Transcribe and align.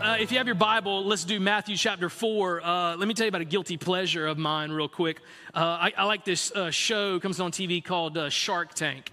Uh, 0.00 0.16
if 0.18 0.32
you 0.32 0.38
have 0.38 0.46
your 0.46 0.54
Bible, 0.54 1.04
let's 1.04 1.24
do 1.24 1.38
Matthew 1.38 1.76
chapter 1.76 2.08
4. 2.08 2.62
Uh, 2.64 2.96
let 2.96 3.06
me 3.06 3.12
tell 3.12 3.26
you 3.26 3.28
about 3.28 3.42
a 3.42 3.44
guilty 3.44 3.76
pleasure 3.76 4.26
of 4.26 4.38
mine, 4.38 4.72
real 4.72 4.88
quick. 4.88 5.20
Uh, 5.54 5.58
I, 5.58 5.92
I, 5.94 6.04
like 6.04 6.24
this 6.24 6.50
uh, 6.52 6.70
show, 6.70 7.20
comes 7.20 7.38
on 7.38 7.52
TV 7.52 7.84
called 7.84 8.16
uh, 8.16 8.30
Shark 8.30 8.72
Tank. 8.72 9.12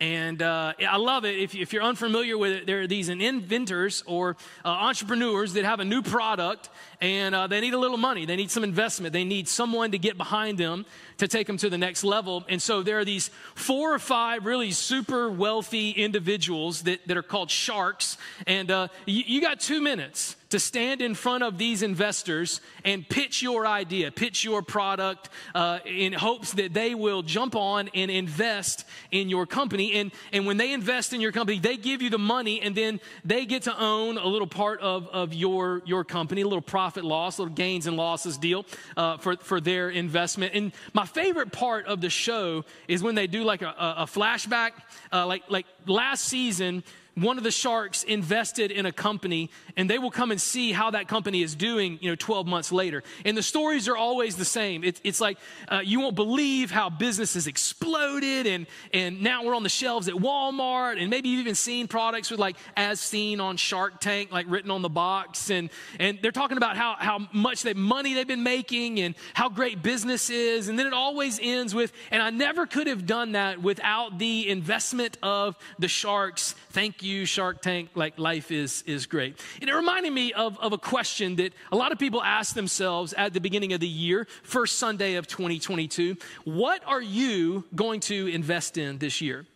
And 0.00 0.42
uh, 0.42 0.74
I 0.78 0.96
love 0.96 1.24
it. 1.24 1.36
If, 1.38 1.56
if, 1.56 1.72
you're 1.72 1.82
unfamiliar 1.82 2.38
with 2.38 2.52
it, 2.52 2.66
there 2.66 2.82
are 2.82 2.86
these 2.86 3.08
inventors 3.08 4.04
or 4.06 4.36
entrepreneurs 4.64 5.54
that 5.54 5.64
have 5.64 5.80
a 5.80 5.84
new 5.84 6.02
product 6.02 6.68
and 7.00 7.34
they 7.50 7.60
need 7.60 7.74
a 7.74 7.78
little 7.78 7.96
money. 7.96 8.24
They 8.24 8.36
need 8.36 8.50
some 8.50 8.62
investment. 8.62 9.12
They 9.12 9.24
need 9.24 9.48
someone 9.48 9.90
to 9.90 9.98
get 9.98 10.16
behind 10.16 10.56
them 10.58 10.86
to 11.18 11.26
take 11.26 11.48
them 11.48 11.56
to 11.58 11.68
the 11.68 11.78
next 11.78 12.04
level. 12.04 12.44
And 12.48 12.62
so 12.62 12.82
there 12.82 12.98
are 12.98 13.04
these 13.04 13.30
four 13.54 13.92
or 13.92 13.98
five 13.98 14.46
really 14.46 14.70
super 14.70 15.28
wealthy 15.28 15.90
individuals 15.90 16.82
that, 16.82 17.06
that 17.08 17.16
are 17.16 17.22
called 17.22 17.50
sharks. 17.50 18.16
And 18.46 18.70
uh, 18.70 18.88
you, 19.04 19.24
you 19.26 19.40
got 19.40 19.58
two 19.58 19.80
minutes 19.80 20.36
to 20.50 20.58
stand 20.58 21.02
in 21.02 21.14
front 21.14 21.44
of 21.44 21.58
these 21.58 21.82
investors 21.82 22.60
and 22.84 23.06
pitch 23.08 23.42
your 23.42 23.66
idea, 23.66 24.10
pitch 24.10 24.44
your 24.44 24.62
product 24.62 25.28
uh, 25.54 25.78
in 25.84 26.12
hopes 26.12 26.52
that 26.54 26.72
they 26.72 26.94
will 26.94 27.22
jump 27.22 27.54
on 27.54 27.88
and 27.94 28.10
invest 28.10 28.84
in 29.10 29.28
your 29.28 29.46
company. 29.46 29.94
And, 29.94 30.10
and 30.32 30.46
when 30.46 30.56
they 30.56 30.72
invest 30.72 31.12
in 31.12 31.20
your 31.20 31.32
company, 31.32 31.58
they 31.58 31.76
give 31.76 32.00
you 32.00 32.08
the 32.08 32.18
money 32.18 32.60
and 32.62 32.74
then 32.74 33.00
they 33.24 33.44
get 33.44 33.64
to 33.64 33.78
own 33.78 34.16
a 34.16 34.26
little 34.26 34.46
part 34.46 34.80
of, 34.80 35.08
of 35.08 35.34
your, 35.34 35.82
your 35.84 36.04
company, 36.04 36.40
a 36.40 36.48
little 36.48 36.62
profit 36.62 37.04
loss, 37.04 37.38
little 37.38 37.54
gains 37.54 37.86
and 37.86 37.96
losses 37.96 38.38
deal 38.38 38.64
uh, 38.96 39.18
for, 39.18 39.36
for 39.36 39.60
their 39.60 39.90
investment. 39.90 40.54
And 40.54 40.72
my 40.94 41.04
favorite 41.04 41.52
part 41.52 41.86
of 41.86 42.00
the 42.00 42.10
show 42.10 42.64
is 42.86 43.02
when 43.02 43.14
they 43.14 43.26
do 43.26 43.44
like 43.44 43.62
a, 43.62 43.68
a, 43.68 43.94
a 43.98 44.06
flashback. 44.06 44.70
Uh, 45.12 45.26
like, 45.26 45.42
like 45.48 45.66
last 45.86 46.24
season, 46.24 46.82
one 47.22 47.38
of 47.38 47.44
the 47.44 47.50
sharks 47.50 48.04
invested 48.04 48.70
in 48.70 48.86
a 48.86 48.92
company 48.92 49.50
and 49.76 49.88
they 49.88 49.98
will 49.98 50.10
come 50.10 50.30
and 50.30 50.40
see 50.40 50.72
how 50.72 50.90
that 50.90 51.08
company 51.08 51.42
is 51.42 51.54
doing 51.54 51.98
you 52.00 52.10
know 52.10 52.16
12 52.16 52.46
months 52.46 52.72
later. 52.72 53.02
And 53.24 53.36
the 53.36 53.42
stories 53.42 53.88
are 53.88 53.96
always 53.96 54.36
the 54.36 54.44
same. 54.44 54.84
It, 54.84 55.00
it's 55.04 55.20
like 55.20 55.38
uh, 55.68 55.80
you 55.84 56.00
won't 56.00 56.16
believe 56.16 56.70
how 56.70 56.90
business 56.90 57.34
has 57.34 57.46
exploded 57.46 58.46
and 58.46 58.66
and 58.92 59.22
now 59.22 59.44
we're 59.44 59.54
on 59.54 59.62
the 59.62 59.68
shelves 59.68 60.08
at 60.08 60.14
walmart 60.14 61.00
and 61.00 61.10
maybe 61.10 61.28
you've 61.28 61.40
even 61.40 61.54
seen 61.54 61.88
products 61.88 62.30
with 62.30 62.40
like 62.40 62.56
as 62.76 63.00
seen 63.00 63.40
on 63.40 63.56
shark 63.56 64.00
tank 64.00 64.30
like 64.32 64.46
written 64.48 64.70
on 64.70 64.82
the 64.82 64.88
box. 64.88 65.50
And 65.50 65.70
and 65.98 66.18
they're 66.22 66.32
talking 66.32 66.56
about 66.56 66.76
how 66.76 66.96
how 66.98 67.28
much 67.32 67.62
that 67.62 67.76
money 67.76 68.14
they've 68.14 68.26
been 68.26 68.42
making 68.42 69.00
and 69.00 69.14
how 69.34 69.48
great 69.48 69.82
business 69.82 70.30
is. 70.30 70.68
And 70.68 70.78
then 70.78 70.86
it 70.86 70.92
always 70.92 71.40
ends 71.42 71.74
with 71.74 71.92
and 72.10 72.22
i 72.22 72.30
never 72.30 72.66
could 72.66 72.86
have 72.86 73.06
done 73.06 73.32
that 73.32 73.60
without 73.62 74.18
the 74.18 74.48
investment 74.48 75.16
of 75.22 75.56
the 75.78 75.88
sharks. 75.88 76.54
Thank 76.70 77.02
you 77.02 77.07
you, 77.08 77.24
Shark 77.24 77.62
Tank, 77.62 77.90
like 77.94 78.18
life 78.18 78.50
is, 78.50 78.82
is 78.86 79.06
great. 79.06 79.40
And 79.60 79.68
it 79.68 79.74
reminded 79.74 80.12
me 80.12 80.32
of, 80.32 80.58
of 80.60 80.72
a 80.72 80.78
question 80.78 81.36
that 81.36 81.52
a 81.72 81.76
lot 81.76 81.92
of 81.92 81.98
people 81.98 82.22
ask 82.22 82.54
themselves 82.54 83.12
at 83.14 83.32
the 83.32 83.40
beginning 83.40 83.72
of 83.72 83.80
the 83.80 83.88
year, 83.88 84.26
first 84.42 84.78
Sunday 84.78 85.14
of 85.14 85.26
2022. 85.26 86.16
What 86.44 86.82
are 86.86 87.02
you 87.02 87.64
going 87.74 88.00
to 88.00 88.28
invest 88.28 88.78
in 88.78 88.98
this 88.98 89.20
year? 89.20 89.46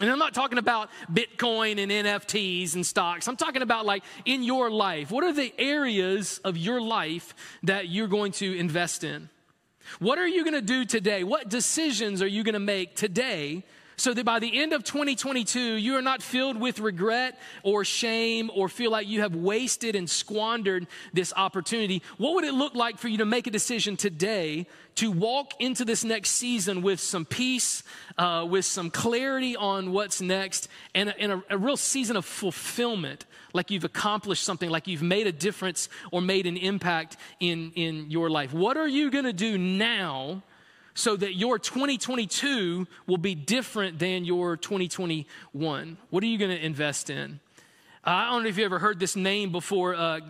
And 0.00 0.10
I'm 0.10 0.18
not 0.18 0.32
talking 0.32 0.58
about 0.58 0.88
Bitcoin 1.12 1.78
and 1.78 1.92
NFTs 1.92 2.74
and 2.74 2.86
stocks. 2.86 3.28
I'm 3.28 3.36
talking 3.36 3.60
about 3.60 3.84
like 3.84 4.02
in 4.24 4.42
your 4.42 4.70
life. 4.70 5.10
What 5.10 5.24
are 5.24 5.32
the 5.32 5.52
areas 5.58 6.38
of 6.42 6.56
your 6.56 6.80
life 6.80 7.34
that 7.64 7.88
you're 7.88 8.08
going 8.08 8.32
to 8.32 8.56
invest 8.56 9.04
in? 9.04 9.28
What 9.98 10.18
are 10.18 10.26
you 10.26 10.42
going 10.42 10.54
to 10.54 10.62
do 10.62 10.84
today? 10.84 11.24
What 11.24 11.50
decisions 11.50 12.22
are 12.22 12.26
you 12.26 12.44
going 12.44 12.54
to 12.54 12.60
make 12.60 12.96
today 12.96 13.64
so 14.00 14.14
that 14.14 14.24
by 14.24 14.38
the 14.38 14.58
end 14.58 14.72
of 14.72 14.82
2022, 14.82 15.60
you 15.74 15.94
are 15.94 16.00
not 16.00 16.22
filled 16.22 16.58
with 16.58 16.80
regret 16.80 17.38
or 17.62 17.84
shame 17.84 18.50
or 18.54 18.66
feel 18.66 18.90
like 18.90 19.06
you 19.06 19.20
have 19.20 19.36
wasted 19.36 19.94
and 19.94 20.08
squandered 20.08 20.86
this 21.12 21.34
opportunity. 21.36 22.02
What 22.16 22.34
would 22.34 22.44
it 22.44 22.54
look 22.54 22.74
like 22.74 22.96
for 22.96 23.08
you 23.08 23.18
to 23.18 23.26
make 23.26 23.46
a 23.46 23.50
decision 23.50 23.98
today 23.98 24.66
to 24.94 25.10
walk 25.10 25.52
into 25.60 25.84
this 25.84 26.02
next 26.02 26.30
season 26.30 26.80
with 26.80 26.98
some 26.98 27.26
peace, 27.26 27.82
uh, 28.16 28.46
with 28.48 28.64
some 28.64 28.90
clarity 28.90 29.54
on 29.54 29.92
what's 29.92 30.22
next, 30.22 30.68
and, 30.94 31.10
a, 31.10 31.20
and 31.20 31.32
a, 31.32 31.42
a 31.50 31.58
real 31.58 31.76
season 31.76 32.16
of 32.16 32.24
fulfillment? 32.24 33.26
Like 33.52 33.70
you've 33.70 33.84
accomplished 33.84 34.44
something, 34.44 34.70
like 34.70 34.88
you've 34.88 35.02
made 35.02 35.26
a 35.26 35.32
difference 35.32 35.90
or 36.10 36.22
made 36.22 36.46
an 36.46 36.56
impact 36.56 37.18
in, 37.38 37.70
in 37.72 38.10
your 38.10 38.30
life. 38.30 38.54
What 38.54 38.78
are 38.78 38.88
you 38.88 39.10
going 39.10 39.26
to 39.26 39.34
do 39.34 39.58
now 39.58 40.42
so 40.94 41.16
that 41.16 41.34
your 41.34 41.58
2022 41.58 42.86
will 43.06 43.18
be 43.18 43.34
different 43.34 43.98
than 43.98 44.24
your 44.24 44.56
2021? 44.56 45.96
What 46.10 46.22
are 46.22 46.26
you 46.26 46.38
going 46.38 46.50
to 46.50 46.64
invest 46.64 47.10
in? 47.10 47.40
Uh, 48.06 48.10
I 48.10 48.30
don't 48.30 48.42
know 48.42 48.48
if 48.48 48.58
you 48.58 48.64
ever 48.64 48.78
heard 48.78 48.98
this 48.98 49.16
name 49.16 49.52
before. 49.52 49.94
Uh, 49.94 50.20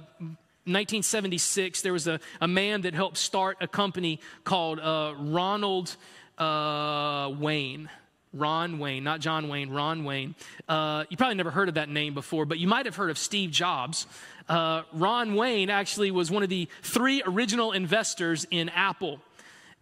1976, 0.67 1.83
there 1.83 1.93
was 1.93 2.07
a, 2.07 2.21
a 2.41 2.49
man 2.49 2.83
that 2.83 2.95
helped 2.95 3.17
start 3.17 3.57
a 3.61 3.69
company 3.69 4.21
called 4.45 4.79
uh, 4.79 5.15
Ronald 5.19 5.97
uh, 6.39 7.33
Wayne. 7.39 7.89
Ron 8.33 8.79
Wayne, 8.79 9.03
not 9.03 9.21
John 9.21 9.49
Wayne, 9.49 9.71
Ron 9.71 10.05
Wayne. 10.05 10.37
Uh, 10.69 11.05
you 11.09 11.17
probably 11.17 11.35
never 11.35 11.51
heard 11.51 11.69
of 11.69 11.75
that 11.75 11.89
name 11.89 12.15
before, 12.15 12.45
but 12.45 12.59
you 12.59 12.69
might 12.69 12.87
have 12.87 12.95
heard 12.95 13.11
of 13.11 13.19
Steve 13.19 13.51
Jobs. 13.51 14.07
Uh, 14.49 14.83
Ron 14.93 15.35
Wayne 15.35 15.69
actually 15.69 16.13
was 16.13 16.31
one 16.31 16.45
of 16.45 16.49
the 16.49 16.69
three 16.83 17.23
original 17.27 17.73
investors 17.73 18.47
in 18.51 18.69
Apple. 18.69 19.21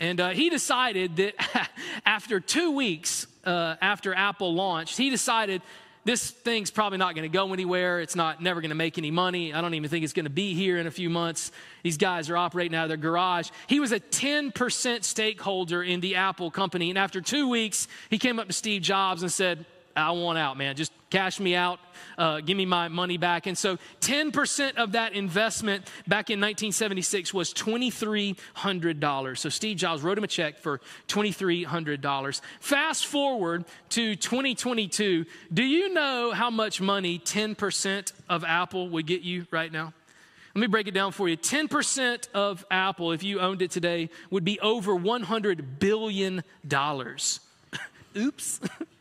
And 0.01 0.21
uh, 0.21 0.29
he 0.31 0.49
decided 0.49 1.17
that 1.17 1.71
after 2.07 2.41
two 2.41 2.73
weeks 2.73 3.27
uh, 3.45 3.77
after 3.81 4.15
Apple 4.15 4.55
launched, 4.55 4.97
he 4.97 5.11
decided 5.11 5.63
this 6.05 6.31
thing's 6.31 6.71
probably 6.71 6.99
not 6.99 7.15
going 7.15 7.31
to 7.31 7.37
go 7.37 7.53
anywhere. 7.53 8.01
It's 8.01 8.17
not 8.17 8.43
never 8.43 8.61
going 8.61 8.71
to 8.71 8.77
make 8.77 8.97
any 8.97 9.11
money. 9.11 9.53
I 9.53 9.61
don't 9.61 9.75
even 9.75 9.91
think 9.91 10.05
it's 10.05 10.13
going 10.13 10.25
to 10.25 10.31
be 10.31 10.55
here 10.55 10.79
in 10.79 10.87
a 10.87 10.91
few 10.91 11.11
months. 11.11 11.53
These 11.83 11.99
guys 11.99 12.31
are 12.31 12.37
operating 12.37 12.75
out 12.75 12.85
of 12.85 12.89
their 12.89 12.97
garage. 12.97 13.51
He 13.67 13.81
was 13.81 13.93
a 13.93 14.01
10% 14.01 15.05
stakeholder 15.05 15.83
in 15.83 16.01
the 16.01 16.15
Apple 16.15 16.51
company. 16.51 16.89
And 16.89 16.99
after 16.99 17.21
two 17.21 17.49
weeks, 17.49 17.89
he 18.09 18.19
came 18.19 18.39
up 18.39 18.47
to 18.47 18.53
Steve 18.55 18.83
Jobs 18.83 19.23
and 19.23 19.31
said, 19.31 19.67
I 19.99 20.13
want 20.13 20.39
out, 20.39 20.57
man. 20.57 20.77
Just 20.77 20.93
cash 21.11 21.41
me 21.41 21.55
out, 21.55 21.81
uh, 22.17 22.41
give 22.41 22.57
me 22.57 22.67
my 22.67 22.89
money 22.89 23.17
back. 23.17 23.47
And 23.47 23.57
so 23.57 23.79
10% 24.01 24.77
of 24.77 24.93
that 24.93 25.15
investment 25.15 25.85
back 26.07 26.31
in 26.31 26.41
1976 26.41 27.33
was 27.33 27.53
$2,300. 27.55 29.39
So 29.39 29.49
Steve 29.49 29.77
Jobs 29.77 30.03
wrote 30.03 30.19
him 30.19 30.25
a 30.25 30.29
check 30.29 30.59
for 30.59 30.81
$2,300. 31.09 32.41
Fast 32.61 33.07
forward 33.07 33.65
to 33.91 34.17
2022. 34.17 35.25
Do 35.53 35.63
you 35.63 35.93
know 35.93 36.33
how 36.33 36.51
much 36.51 36.81
money 36.81 37.19
10% 37.19 38.13
of 38.29 38.45
Apple 38.45 38.89
would 38.91 39.07
get 39.07 39.23
you 39.23 39.47
right 39.51 39.73
now? 39.73 39.93
Let 40.55 40.61
me 40.61 40.67
break 40.67 40.89
it 40.89 40.95
down 40.95 41.13
for 41.13 41.29
you. 41.29 41.37
10% 41.37 42.29
of 42.35 42.65
Apple, 42.71 43.13
if 43.13 43.23
you 43.23 43.39
owned 43.39 43.63
it 43.63 43.71
today, 43.71 44.11
would 44.31 44.45
be 44.45 44.59
over 44.61 44.93
$100 44.93 45.79
billion. 45.79 46.43
Oops. 48.17 48.61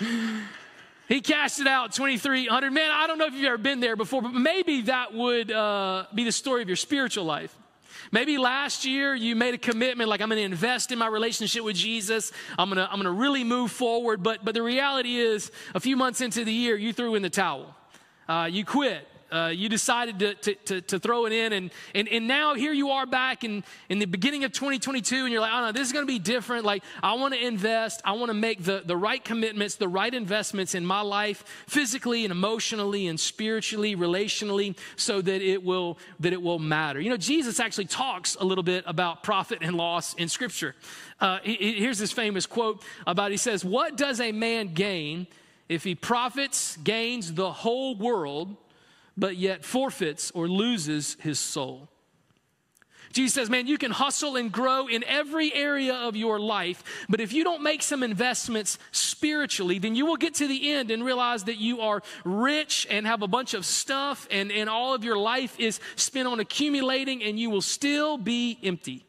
he 1.08 1.20
cashed 1.20 1.60
it 1.60 1.66
out 1.66 1.92
2300 1.92 2.70
man 2.70 2.90
i 2.90 3.06
don't 3.06 3.18
know 3.18 3.26
if 3.26 3.34
you've 3.34 3.44
ever 3.44 3.58
been 3.58 3.80
there 3.80 3.96
before 3.96 4.22
but 4.22 4.32
maybe 4.32 4.82
that 4.82 5.14
would 5.14 5.50
uh, 5.50 6.06
be 6.14 6.24
the 6.24 6.32
story 6.32 6.62
of 6.62 6.68
your 6.68 6.76
spiritual 6.76 7.24
life. 7.24 7.54
Maybe 8.12 8.38
last 8.38 8.84
year 8.84 9.14
you 9.14 9.34
made 9.34 9.54
a 9.54 9.58
commitment 9.58 10.08
like 10.08 10.20
i'm 10.20 10.28
going 10.28 10.38
to 10.38 10.44
invest 10.44 10.92
in 10.92 10.98
my 10.98 11.06
relationship 11.06 11.64
with 11.64 11.76
jesus. 11.76 12.32
I'm 12.58 12.68
going 12.68 12.76
to 12.76 12.84
i'm 12.90 12.96
going 12.96 13.04
to 13.04 13.10
really 13.10 13.44
move 13.44 13.70
forward. 13.70 14.22
But 14.22 14.44
but 14.44 14.54
the 14.54 14.62
reality 14.62 15.16
is 15.16 15.50
a 15.74 15.80
few 15.80 15.96
months 15.96 16.20
into 16.20 16.44
the 16.44 16.52
year 16.52 16.76
you 16.76 16.92
threw 16.92 17.14
in 17.14 17.22
the 17.22 17.30
towel. 17.30 17.74
Uh, 18.28 18.48
you 18.50 18.64
quit 18.64 19.06
uh, 19.30 19.48
you 19.48 19.68
decided 19.68 20.18
to, 20.18 20.34
to, 20.34 20.54
to, 20.54 20.80
to, 20.80 20.98
throw 20.98 21.26
it 21.26 21.32
in, 21.32 21.52
and, 21.52 21.70
and, 21.94 22.08
and 22.08 22.28
now 22.28 22.54
here 22.54 22.72
you 22.72 22.90
are 22.90 23.06
back 23.06 23.44
in, 23.44 23.64
in 23.88 23.98
the 23.98 24.06
beginning 24.06 24.44
of 24.44 24.52
2022, 24.52 25.16
and 25.16 25.32
you're 25.32 25.40
like, 25.40 25.52
oh 25.52 25.66
no, 25.66 25.72
this 25.72 25.86
is 25.86 25.92
going 25.92 26.06
to 26.06 26.12
be 26.12 26.18
different. 26.18 26.64
Like, 26.64 26.82
I 27.02 27.14
want 27.14 27.34
to 27.34 27.44
invest, 27.44 28.00
I 28.04 28.12
want 28.12 28.30
to 28.30 28.34
make 28.34 28.64
the, 28.64 28.82
the 28.84 28.96
right 28.96 29.22
commitments, 29.22 29.76
the 29.76 29.88
right 29.88 30.12
investments 30.12 30.74
in 30.74 30.84
my 30.84 31.00
life, 31.00 31.44
physically 31.66 32.24
and 32.24 32.32
emotionally 32.32 33.06
and 33.06 33.18
spiritually, 33.18 33.96
relationally, 33.96 34.76
so 34.96 35.20
that 35.20 35.42
it 35.42 35.62
will, 35.64 35.98
that 36.20 36.32
it 36.32 36.40
will 36.40 36.58
matter. 36.58 37.00
You 37.00 37.10
know, 37.10 37.16
Jesus 37.16 37.60
actually 37.60 37.86
talks 37.86 38.36
a 38.36 38.44
little 38.44 38.64
bit 38.64 38.84
about 38.86 39.22
profit 39.22 39.58
and 39.62 39.76
loss 39.76 40.14
in 40.14 40.28
Scripture. 40.28 40.74
Uh, 41.20 41.38
here's 41.42 41.98
this 41.98 42.12
famous 42.12 42.46
quote 42.46 42.82
about, 43.06 43.30
he 43.30 43.36
says, 43.36 43.64
What 43.64 43.96
does 43.96 44.20
a 44.20 44.32
man 44.32 44.74
gain 44.74 45.26
if 45.68 45.84
he 45.84 45.94
profits, 45.94 46.76
gains 46.78 47.32
the 47.32 47.50
whole 47.50 47.96
world, 47.96 48.56
but 49.16 49.36
yet 49.36 49.64
forfeits 49.64 50.30
or 50.32 50.48
loses 50.48 51.16
his 51.20 51.38
soul. 51.38 51.88
Jesus 53.12 53.34
says, 53.34 53.48
man, 53.48 53.68
you 53.68 53.78
can 53.78 53.92
hustle 53.92 54.34
and 54.34 54.50
grow 54.50 54.88
in 54.88 55.04
every 55.04 55.54
area 55.54 55.94
of 55.94 56.16
your 56.16 56.40
life, 56.40 56.82
but 57.08 57.20
if 57.20 57.32
you 57.32 57.44
don't 57.44 57.62
make 57.62 57.80
some 57.80 58.02
investments 58.02 58.76
spiritually, 58.90 59.78
then 59.78 59.94
you 59.94 60.04
will 60.04 60.16
get 60.16 60.34
to 60.34 60.48
the 60.48 60.72
end 60.72 60.90
and 60.90 61.04
realize 61.04 61.44
that 61.44 61.58
you 61.58 61.80
are 61.80 62.02
rich 62.24 62.88
and 62.90 63.06
have 63.06 63.22
a 63.22 63.28
bunch 63.28 63.54
of 63.54 63.64
stuff, 63.64 64.26
and, 64.32 64.50
and 64.50 64.68
all 64.68 64.94
of 64.94 65.04
your 65.04 65.16
life 65.16 65.54
is 65.60 65.78
spent 65.94 66.26
on 66.26 66.40
accumulating, 66.40 67.22
and 67.22 67.38
you 67.38 67.50
will 67.50 67.62
still 67.62 68.18
be 68.18 68.58
empty. 68.64 69.04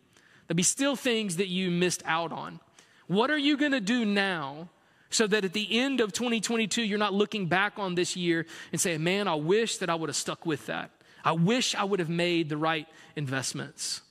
There'll 0.47 0.57
be 0.57 0.61
still 0.63 0.95
things 0.95 1.37
that 1.37 1.47
you 1.47 1.71
missed 1.71 2.03
out 2.05 2.31
on. 2.31 2.59
What 3.07 3.31
are 3.31 3.37
you 3.37 3.57
going 3.57 3.71
to 3.71 3.81
do 3.81 4.05
now 4.05 4.69
so 5.15 5.25
that 5.27 5.45
at 5.45 5.53
the 5.53 5.79
end 5.79 6.01
of 6.01 6.11
2022, 6.11 6.83
you're 6.83 6.99
not 6.99 7.13
looking 7.13 7.47
back 7.47 7.73
on 7.77 7.95
this 7.95 8.15
year 8.15 8.45
and 8.71 8.79
saying, 8.79 9.03
man, 9.03 9.27
I 9.27 9.35
wish 9.35 9.77
that 9.77 9.89
I 9.89 9.95
would 9.95 10.09
have 10.09 10.15
stuck 10.15 10.45
with 10.45 10.65
that? 10.65 10.91
I 11.23 11.31
wish 11.31 11.73
I 11.73 11.83
would 11.85 11.99
have 11.99 12.09
made 12.09 12.49
the 12.49 12.57
right 12.57 12.87
investments. 13.15 14.01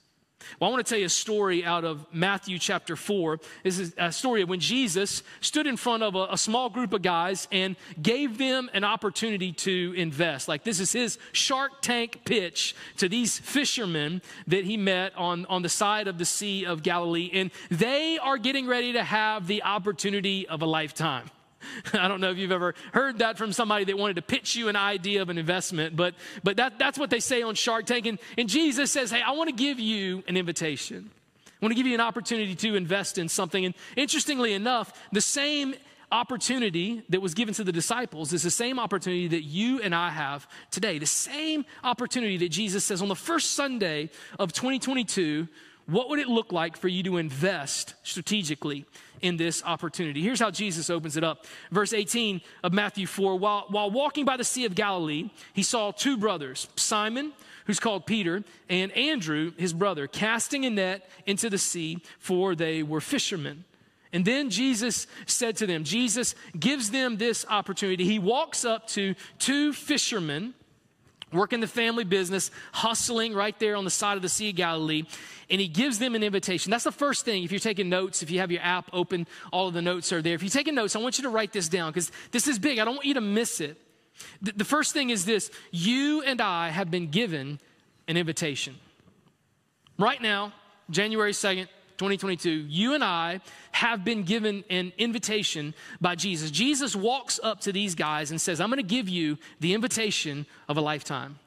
Well, 0.58 0.70
I 0.70 0.72
want 0.72 0.86
to 0.86 0.90
tell 0.90 0.98
you 0.98 1.06
a 1.06 1.10
story 1.10 1.64
out 1.64 1.84
of 1.84 2.06
Matthew 2.12 2.58
chapter 2.58 2.96
4. 2.96 3.40
This 3.62 3.78
is 3.78 3.94
a 3.98 4.12
story 4.12 4.42
of 4.42 4.48
when 4.48 4.60
Jesus 4.60 5.22
stood 5.40 5.66
in 5.66 5.76
front 5.76 6.02
of 6.02 6.14
a, 6.14 6.28
a, 6.30 6.38
small 6.38 6.68
group 6.68 6.92
of 6.92 7.02
guys 7.02 7.48
and 7.50 7.76
gave 8.00 8.38
them 8.38 8.70
an 8.74 8.84
opportunity 8.84 9.52
to 9.52 9.94
invest. 9.96 10.46
Like 10.46 10.64
this 10.64 10.80
is 10.80 10.92
his 10.92 11.18
Shark 11.32 11.80
Tank 11.80 12.20
pitch 12.24 12.74
to 12.98 13.08
these 13.08 13.38
fishermen 13.38 14.22
that 14.46 14.64
he 14.64 14.76
met 14.76 15.14
on, 15.16 15.46
on 15.46 15.62
the 15.62 15.68
side 15.68 16.08
of 16.08 16.18
the 16.18 16.24
Sea 16.24 16.66
of 16.66 16.82
Galilee. 16.82 17.30
And 17.32 17.50
they 17.70 18.18
are 18.18 18.38
getting 18.38 18.66
ready 18.66 18.92
to 18.92 19.02
have 19.02 19.46
the 19.46 19.62
opportunity 19.62 20.46
of 20.46 20.62
a 20.62 20.66
lifetime. 20.66 21.30
I 21.92 22.08
don't 22.08 22.20
know 22.20 22.30
if 22.30 22.38
you've 22.38 22.52
ever 22.52 22.74
heard 22.92 23.18
that 23.18 23.38
from 23.38 23.52
somebody 23.52 23.84
that 23.86 23.98
wanted 23.98 24.16
to 24.16 24.22
pitch 24.22 24.56
you 24.56 24.68
an 24.68 24.76
idea 24.76 25.22
of 25.22 25.28
an 25.28 25.38
investment, 25.38 25.96
but, 25.96 26.14
but 26.42 26.56
that, 26.56 26.78
that's 26.78 26.98
what 26.98 27.10
they 27.10 27.20
say 27.20 27.42
on 27.42 27.54
Shark 27.54 27.86
Tank. 27.86 28.06
And, 28.06 28.18
and 28.38 28.48
Jesus 28.48 28.90
says, 28.90 29.10
Hey, 29.10 29.22
I 29.22 29.32
want 29.32 29.50
to 29.50 29.56
give 29.56 29.78
you 29.78 30.22
an 30.28 30.36
invitation. 30.36 31.10
I 31.46 31.64
want 31.64 31.72
to 31.72 31.76
give 31.76 31.86
you 31.86 31.94
an 31.94 32.00
opportunity 32.00 32.54
to 32.54 32.74
invest 32.74 33.16
in 33.16 33.28
something. 33.28 33.64
And 33.64 33.74
interestingly 33.96 34.52
enough, 34.52 34.92
the 35.12 35.20
same 35.20 35.74
opportunity 36.12 37.02
that 37.08 37.20
was 37.20 37.34
given 37.34 37.54
to 37.54 37.64
the 37.64 37.72
disciples 37.72 38.32
is 38.32 38.42
the 38.42 38.50
same 38.50 38.78
opportunity 38.78 39.28
that 39.28 39.42
you 39.42 39.80
and 39.80 39.94
I 39.94 40.10
have 40.10 40.46
today. 40.70 40.98
The 40.98 41.06
same 41.06 41.64
opportunity 41.82 42.36
that 42.38 42.50
Jesus 42.50 42.84
says 42.84 43.02
on 43.02 43.08
the 43.08 43.16
first 43.16 43.52
Sunday 43.52 44.10
of 44.38 44.52
2022 44.52 45.48
what 45.86 46.08
would 46.08 46.18
it 46.18 46.28
look 46.28 46.52
like 46.52 46.76
for 46.76 46.88
you 46.88 47.02
to 47.02 47.18
invest 47.18 47.94
strategically 48.02 48.86
in 49.24 49.38
this 49.38 49.62
opportunity? 49.64 50.20
Here's 50.20 50.38
how 50.38 50.50
Jesus 50.50 50.90
opens 50.90 51.16
it 51.16 51.24
up. 51.24 51.46
Verse 51.70 51.92
18 51.92 52.42
of 52.62 52.72
Matthew 52.72 53.06
4 53.06 53.36
While, 53.36 53.64
while 53.68 53.90
walking 53.90 54.24
by 54.24 54.36
the 54.36 54.44
Sea 54.44 54.66
of 54.66 54.74
Galilee, 54.74 55.30
he 55.54 55.62
saw 55.62 55.90
two 55.90 56.16
brothers, 56.16 56.68
Simon, 56.76 57.32
who's 57.66 57.80
called 57.80 58.04
Peter, 58.04 58.44
and 58.68 58.92
Andrew, 58.92 59.52
his 59.56 59.72
brother, 59.72 60.06
casting 60.06 60.66
a 60.66 60.70
net 60.70 61.08
into 61.26 61.48
the 61.48 61.58
sea, 61.58 62.02
for 62.18 62.54
they 62.54 62.82
were 62.82 63.00
fishermen. 63.00 63.64
And 64.12 64.24
then 64.24 64.50
Jesus 64.50 65.06
said 65.26 65.56
to 65.56 65.66
them, 65.66 65.82
Jesus 65.82 66.34
gives 66.58 66.90
them 66.90 67.16
this 67.16 67.46
opportunity. 67.48 68.04
He 68.04 68.18
walks 68.18 68.64
up 68.64 68.86
to 68.88 69.14
two 69.38 69.72
fishermen 69.72 70.54
working 71.34 71.60
the 71.60 71.66
family 71.66 72.04
business, 72.04 72.50
hustling 72.72 73.34
right 73.34 73.58
there 73.58 73.76
on 73.76 73.84
the 73.84 73.90
side 73.90 74.16
of 74.16 74.22
the 74.22 74.28
Sea 74.28 74.50
of 74.50 74.56
Galilee, 74.56 75.04
and 75.50 75.60
he 75.60 75.68
gives 75.68 75.98
them 75.98 76.14
an 76.14 76.22
invitation. 76.22 76.70
That's 76.70 76.84
the 76.84 76.92
first 76.92 77.24
thing. 77.24 77.44
If 77.44 77.52
you're 77.52 77.58
taking 77.58 77.88
notes, 77.88 78.22
if 78.22 78.30
you 78.30 78.38
have 78.40 78.50
your 78.50 78.62
app 78.62 78.88
open, 78.92 79.26
all 79.52 79.68
of 79.68 79.74
the 79.74 79.82
notes 79.82 80.12
are 80.12 80.22
there. 80.22 80.34
If 80.34 80.42
you're 80.42 80.50
taking 80.50 80.74
notes, 80.74 80.96
I 80.96 81.00
want 81.00 81.18
you 81.18 81.24
to 81.24 81.30
write 81.30 81.52
this 81.52 81.68
down 81.68 81.90
because 81.90 82.10
this 82.30 82.48
is 82.48 82.58
big. 82.58 82.78
I 82.78 82.84
don't 82.84 82.94
want 82.94 83.06
you 83.06 83.14
to 83.14 83.20
miss 83.20 83.60
it. 83.60 83.76
The, 84.40 84.64
first 84.64 84.92
thing 84.92 85.10
is 85.10 85.24
this 85.24 85.50
you 85.70 86.22
and 86.22 86.40
I 86.40 86.68
have 86.68 86.90
been 86.90 87.10
given 87.10 87.58
an 88.06 88.16
invitation. 88.16 88.76
Right 89.98 90.20
now, 90.20 90.52
January 90.90 91.32
2nd, 91.32 91.68
2022, 91.98 92.50
you 92.50 92.94
and 92.94 93.04
I 93.04 93.40
have 93.72 94.04
been 94.04 94.24
given 94.24 94.64
an 94.70 94.92
invitation 94.98 95.74
by 96.00 96.14
Jesus. 96.14 96.50
Jesus 96.50 96.96
walks 96.96 97.38
up 97.42 97.60
to 97.60 97.72
these 97.72 97.94
guys 97.94 98.30
and 98.30 98.40
says, 98.40 98.60
I'm 98.60 98.68
going 98.68 98.78
to 98.78 98.82
give 98.82 99.08
you 99.08 99.38
the 99.60 99.74
invitation 99.74 100.46
of 100.68 100.76
a 100.76 100.80
lifetime. 100.80 101.38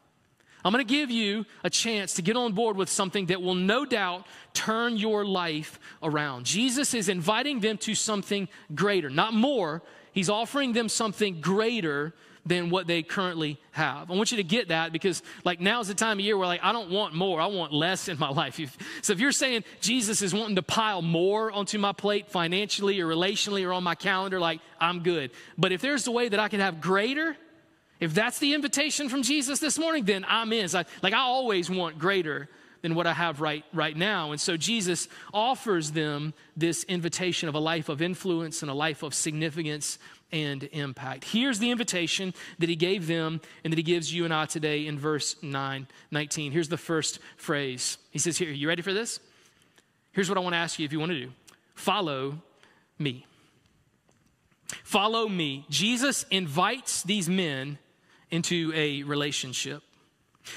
I'm 0.65 0.73
going 0.73 0.85
to 0.85 0.93
give 0.93 1.11
you 1.11 1.45
a 1.63 1.69
chance 1.69 2.15
to 2.15 2.21
get 2.21 2.35
on 2.35 2.53
board 2.53 2.75
with 2.75 2.89
something 2.89 3.27
that 3.27 3.41
will 3.41 3.55
no 3.55 3.85
doubt 3.85 4.25
turn 4.53 4.97
your 4.97 5.23
life 5.23 5.79
around. 6.03 6.45
Jesus 6.45 6.93
is 6.93 7.09
inviting 7.09 7.59
them 7.59 7.77
to 7.79 7.95
something 7.95 8.49
greater, 8.73 9.09
not 9.09 9.33
more. 9.33 9.81
He's 10.11 10.29
offering 10.29 10.73
them 10.73 10.89
something 10.89 11.41
greater 11.41 12.13
than 12.47 12.69
what 12.69 12.87
they 12.87 13.03
currently 13.03 13.59
have. 13.71 14.09
I 14.09 14.15
want 14.15 14.31
you 14.31 14.37
to 14.37 14.43
get 14.43 14.69
that 14.69 14.91
because 14.91 15.21
like 15.43 15.59
now's 15.59 15.87
the 15.87 15.93
time 15.93 16.19
of 16.19 16.25
year 16.25 16.37
where 16.37 16.47
like 16.47 16.63
I 16.63 16.71
don't 16.71 16.89
want 16.89 17.13
more, 17.13 17.41
I 17.41 17.47
want 17.47 17.73
less 17.73 18.07
in 18.07 18.17
my 18.17 18.29
life. 18.41 18.59
so 19.01 19.13
if 19.13 19.19
you're 19.19 19.31
saying 19.31 19.63
Jesus 19.81 20.21
is 20.21 20.33
wanting 20.33 20.55
to 20.55 20.63
pile 20.63 21.01
more 21.01 21.51
onto 21.51 21.77
my 21.77 21.91
plate 21.91 22.29
financially 22.29 22.99
or 22.99 23.07
relationally 23.07 23.67
or 23.67 23.73
on 23.73 23.83
my 23.83 23.95
calendar, 23.95 24.39
like 24.39 24.59
I'm 24.79 25.01
good. 25.01 25.31
But 25.57 25.71
if 25.71 25.81
there's 25.81 26.07
a 26.07 26.11
way 26.11 26.29
that 26.29 26.39
I 26.39 26.47
can 26.47 26.59
have 26.59 26.81
greater, 26.81 27.35
if 27.99 28.13
that's 28.13 28.39
the 28.39 28.53
invitation 28.53 29.09
from 29.09 29.23
Jesus 29.23 29.59
this 29.59 29.79
morning, 29.79 30.05
then 30.05 30.25
I'm 30.27 30.53
in. 30.53 30.69
So 30.69 30.83
like 31.01 31.13
I 31.13 31.19
always 31.19 31.69
want 31.69 31.99
greater 31.99 32.47
than 32.87 32.95
what 32.95 33.05
I 33.05 33.11
have 33.11 33.41
right, 33.41 33.65
right 33.73 33.97
now. 33.97 34.31
And 34.31 34.39
so 34.39 34.55
Jesus 34.55 35.09
offers 35.33 35.91
them 35.91 36.33
this 36.55 36.85
invitation 36.85 37.49
of 37.49 37.55
a 37.55 37.59
life 37.59 37.89
of 37.89 38.01
influence 38.01 38.61
and 38.61 38.71
a 38.71 38.73
life 38.73 39.03
of 39.03 39.13
significance 39.13 39.99
and 40.31 40.63
impact. 40.71 41.25
Here's 41.25 41.59
the 41.59 41.69
invitation 41.69 42.33
that 42.59 42.69
he 42.69 42.77
gave 42.77 43.05
them 43.07 43.41
and 43.65 43.73
that 43.73 43.77
he 43.77 43.83
gives 43.83 44.13
you 44.13 44.23
and 44.23 44.33
I 44.33 44.45
today 44.45 44.87
in 44.87 44.97
verse 44.97 45.35
9, 45.43 45.85
19. 46.11 46.51
Here's 46.53 46.69
the 46.69 46.77
first 46.77 47.19
phrase. 47.35 47.97
He 48.09 48.19
says, 48.19 48.37
Here, 48.37 48.51
you 48.51 48.69
ready 48.69 48.81
for 48.81 48.93
this? 48.93 49.19
Here's 50.13 50.29
what 50.29 50.37
I 50.37 50.41
want 50.41 50.53
to 50.53 50.57
ask 50.57 50.79
you 50.79 50.85
if 50.85 50.93
you 50.93 50.99
want 50.99 51.11
to 51.11 51.19
do 51.19 51.31
follow 51.75 52.41
me. 52.97 53.25
Follow 54.83 55.27
me. 55.27 55.65
Jesus 55.69 56.25
invites 56.31 57.03
these 57.03 57.27
men 57.27 57.79
into 58.31 58.71
a 58.73 59.03
relationship. 59.03 59.83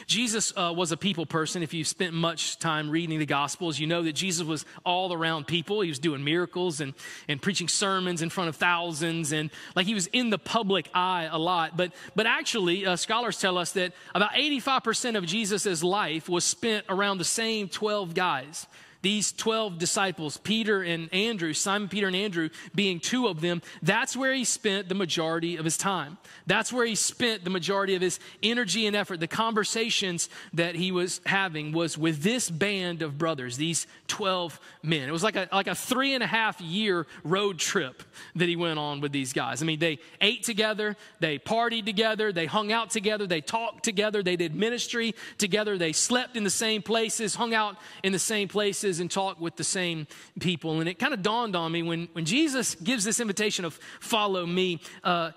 Jesus 0.07 0.53
uh, 0.57 0.73
was 0.75 0.93
a 0.93 0.97
people 0.97 1.27
person. 1.27 1.63
If 1.63 1.75
you've 1.75 1.87
spent 1.89 2.15
much 2.15 2.59
time 2.59 2.91
reading 2.91 3.19
the 3.19 3.27
Gospels, 3.27 3.79
you 3.79 3.87
know 3.87 4.03
that 4.03 4.13
Jesus 4.13 4.47
was 4.47 4.65
all 4.85 5.13
around 5.13 5.47
people. 5.47 5.81
He 5.81 5.89
was 5.89 5.99
doing 5.99 6.25
miracles 6.25 6.81
and, 6.81 6.95
and 7.29 7.41
preaching 7.41 7.69
sermons 7.69 8.23
in 8.23 8.31
front 8.31 8.49
of 8.49 8.57
thousands, 8.57 9.33
and 9.33 9.51
like 9.75 9.87
he 9.87 9.95
was 9.95 10.07
in 10.09 10.31
the 10.31 10.39
public 10.39 10.89
eye 10.95 11.29
a 11.31 11.39
lot. 11.39 11.77
But, 11.77 11.93
but 12.15 12.27
actually, 12.27 12.87
uh, 12.87 12.97
scholars 12.97 13.39
tell 13.41 13.59
us 13.59 13.73
that 13.73 13.93
about 14.15 14.33
85% 14.33 15.17
of 15.17 15.27
Jesus' 15.27 15.83
life 15.83 16.29
was 16.29 16.45
spent 16.45 16.87
around 16.89 17.19
the 17.19 17.25
same 17.25 17.69
12 17.69 18.15
guys 18.15 18.67
these 19.03 19.33
12 19.33 19.79
disciples, 19.79 20.37
Peter 20.37 20.83
and 20.83 21.13
Andrew, 21.13 21.55
Simon 21.55 21.89
Peter 21.89 22.07
and 22.07 22.17
Andrew 22.17 22.51
being 22.75 23.01
two 23.01 23.29
of 23.29 23.41
them, 23.41 23.63
that's 23.83 24.17
where 24.17 24.33
he 24.35 24.45
spent 24.45 24.89
the 24.89 24.95
majority 24.95 25.57
of 25.57 25.65
his 25.65 25.79
time. 25.79 26.19
That's 26.47 26.73
where 26.73 26.85
he 26.85 26.95
spent 26.95 27.45
the 27.45 27.51
majority 27.51 27.95
of 27.95 28.03
his 28.03 28.21
energy 28.43 28.87
and 28.87 28.95
effort. 28.95 29.21
The 29.21 29.27
conversations 29.27 30.29
that 30.53 30.75
he 30.75 30.93
was 30.93 31.21
having 31.25 31.73
was 31.73 31.97
with 31.97 32.23
this 32.23 32.51
band 32.51 33.01
of 33.01 33.17
brothers, 33.17 33.57
these 33.57 33.87
12 34.09 34.61
men. 34.83 35.09
It 35.09 35.13
was 35.13 35.23
like 35.23 35.37
a, 35.37 35.49
like 35.53 35.69
a 35.69 35.75
three 35.75 36.13
and 36.15 36.23
a 36.23 36.27
half 36.27 36.61
year 36.61 37.07
road 37.25 37.59
trip 37.59 38.03
that 38.35 38.49
he 38.49 38.57
went 38.57 38.79
on 38.79 39.01
with 39.01 39.13
these 39.13 39.33
guys. 39.33 39.63
I 39.63 39.67
mean, 39.67 39.79
they 39.79 39.99
ate 40.21 40.43
together, 40.43 40.97
they 41.21 41.39
partied 41.39 41.87
together, 41.87 42.33
they 42.33 42.47
hung 42.47 42.71
out 42.71 42.91
together, 42.91 43.27
they 43.27 43.41
talked 43.41 43.85
together, 43.85 44.23
they 44.23 44.37
did 44.37 44.55
ministry 44.55 45.15
together, 45.39 45.79
they 45.79 45.93
slept 45.93 46.37
in 46.37 46.45
the 46.45 46.51
same 46.51 46.83
places, 46.83 47.35
hung 47.35 47.55
out 47.55 47.77
in 48.03 48.13
the 48.13 48.19
same 48.19 48.49
places 48.49 48.90
and 48.99 49.11
talk 49.11 49.41
with 49.41 49.57
the 49.57 49.65
same 49.65 50.09
people. 50.41 50.81
And 50.81 50.89
it 50.89 50.99
kind 50.99 51.15
of 51.15 51.23
dawned 51.23 51.55
on 51.55 51.71
me 51.71 51.83
when, 51.83 52.09
when 52.13 52.25
Jesus 52.25 52.75
gives 52.75 53.05
this 53.05 53.21
invitation 53.21 53.65
of 53.65 53.79
follow 54.01 54.45
me, 54.45 54.81
uh, 55.05 55.31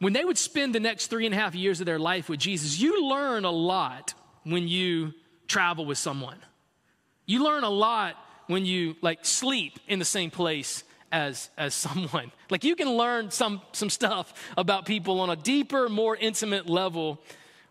when 0.00 0.12
they 0.12 0.24
would 0.24 0.38
spend 0.38 0.74
the 0.74 0.80
next 0.80 1.06
three 1.06 1.24
and 1.24 1.34
a 1.34 1.38
half 1.38 1.54
years 1.54 1.80
of 1.80 1.86
their 1.86 1.98
life 1.98 2.28
with 2.28 2.40
Jesus, 2.40 2.78
you 2.78 3.08
learn 3.08 3.44
a 3.44 3.50
lot 3.50 4.14
when 4.44 4.68
you 4.68 5.14
travel 5.46 5.86
with 5.86 5.98
someone. 5.98 6.38
You 7.26 7.44
learn 7.44 7.64
a 7.64 7.70
lot 7.70 8.16
when 8.46 8.66
you 8.66 8.96
like 9.02 9.24
sleep 9.24 9.78
in 9.86 9.98
the 9.98 10.04
same 10.04 10.30
place 10.30 10.84
as 11.12 11.50
as 11.56 11.74
someone. 11.86 12.32
Like 12.50 12.64
you 12.64 12.76
can 12.76 12.90
learn 12.90 13.30
some 13.30 13.62
some 13.72 13.90
stuff 13.90 14.32
about 14.56 14.86
people 14.86 15.20
on 15.20 15.30
a 15.30 15.36
deeper, 15.36 15.88
more 15.88 16.16
intimate 16.16 16.68
level 16.68 17.20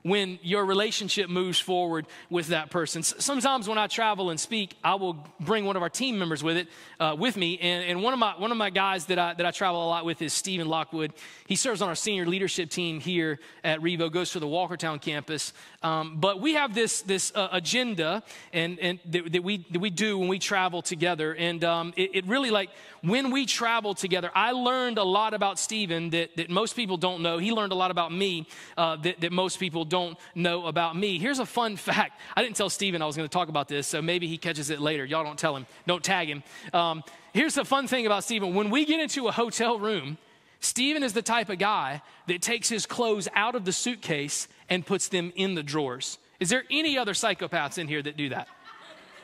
when 0.04 0.40
your 0.42 0.66
relationship 0.66 1.30
moves 1.30 1.60
forward 1.60 2.06
with 2.30 2.48
that 2.48 2.70
person. 2.70 3.04
Sometimes 3.04 3.68
when 3.68 3.78
I 3.78 3.88
travel 3.88 4.30
and 4.30 4.40
speak, 4.40 4.76
I 4.84 4.96
will 4.96 5.28
bring 5.40 5.66
one 5.66 5.76
of 5.76 5.82
our 5.82 5.90
team 5.90 6.18
members 6.18 6.42
with 6.42 6.58
it, 6.58 6.68
uh, 7.00 7.16
with 7.18 7.36
me. 7.36 7.58
And, 7.60 7.84
and, 7.86 8.04
one 8.04 8.14
of 8.14 8.20
my 8.20 8.34
one 8.38 8.52
of 8.52 8.58
my 8.58 8.70
guys 8.70 9.06
that 9.08 9.20
I 9.20 9.34
that 9.34 9.46
I 9.46 9.52
travel 9.52 9.86
a 9.86 9.90
lot 9.90 10.06
with 10.06 10.22
is 10.22 10.32
Stephen 10.32 10.70
Lockwood. 10.70 11.14
He 11.48 11.56
serves 11.56 11.82
on 11.82 11.90
our 11.90 11.96
senior 11.96 12.26
leadership 12.26 12.70
team 12.70 13.02
here 13.02 13.40
at 13.64 13.82
Revo, 13.82 14.12
goes 14.12 14.32
to 14.32 14.40
the 14.40 14.48
Walkertown 14.48 15.02
campus. 15.02 15.54
Um, 15.82 16.18
but 16.20 16.42
we 16.42 16.56
have 16.56 16.76
this 16.76 17.02
this 17.04 17.32
uh, 17.34 17.48
agenda 17.54 18.22
and 18.52 18.78
and 18.80 19.00
that, 19.06 19.32
that, 19.32 19.44
we 19.44 19.66
that 19.72 19.80
we 19.80 19.90
do 19.90 20.18
when 20.18 20.28
we 20.28 20.38
travel 20.38 20.82
together. 20.82 21.34
And 21.34 21.64
um, 21.64 21.94
it, 21.96 22.12
it 22.14 22.26
really 22.26 22.52
like 22.52 22.70
when 23.02 23.32
we 23.32 23.46
travel 23.46 23.94
together, 23.94 24.30
I 24.36 24.52
learned 24.52 24.98
a 24.98 25.04
lot 25.04 25.34
about 25.34 25.58
Stephen 25.58 26.10
that, 26.10 26.36
that 26.36 26.50
most 26.50 26.76
people 26.76 26.98
don't 26.98 27.22
know. 27.22 27.38
He 27.38 27.54
learned 27.54 27.72
a 27.72 27.76
lot 27.76 27.92
about 27.92 28.12
me 28.12 28.46
uh, 28.76 28.98
that, 28.98 29.22
that 29.22 29.32
most 29.32 29.58
people 29.58 29.86
don't 29.86 30.18
know 30.36 30.66
about 30.66 30.98
me. 30.98 31.18
Here's 31.18 31.40
a 31.40 31.46
fun 31.46 31.76
fact. 31.78 32.20
I 32.36 32.44
didn't 32.44 32.58
tell 32.58 32.70
Stephen 32.70 33.02
I 33.02 33.06
was 33.06 33.16
going 33.16 33.28
to 33.28 33.34
talk 33.34 33.48
about 33.48 33.70
this, 33.70 33.88
so 33.88 34.02
maybe 34.02 34.28
he 34.28 34.38
catches 34.38 34.70
it 34.70 34.82
later. 34.82 35.06
Y'all 35.06 35.24
don't 35.24 35.40
tell 35.40 35.56
him, 35.56 35.66
don't 35.88 36.04
tag 36.04 36.28
him. 36.28 36.44
Um, 36.74 37.04
here's 37.34 37.56
the 37.56 37.64
fun 37.64 37.88
thing 37.88 38.06
about 38.06 38.26
Stephen. 38.26 38.54
When 38.54 38.70
we 38.70 38.84
get 38.84 39.00
into 39.00 39.28
a 39.28 39.32
hotel 39.32 39.80
room, 39.80 40.18
Stephen 40.60 41.04
is 41.04 41.14
the 41.14 41.22
type 41.22 41.50
of 41.50 41.58
guy 41.58 42.02
that 42.28 42.42
takes 42.42 42.68
his 42.70 42.86
clothes 42.86 43.28
out 43.34 43.56
of 43.56 43.66
the 43.66 43.72
suitcase 43.72 44.48
and 44.70 44.86
puts 44.86 45.08
them 45.08 45.32
in 45.36 45.56
the 45.56 45.64
drawers. 45.64 46.18
Is 46.40 46.50
there 46.50 46.64
any 46.70 46.98
other 46.98 47.14
psychopaths 47.14 47.78
in 47.78 47.88
here 47.88 48.02
that 48.02 48.18
do 48.18 48.30
that? 48.30 48.48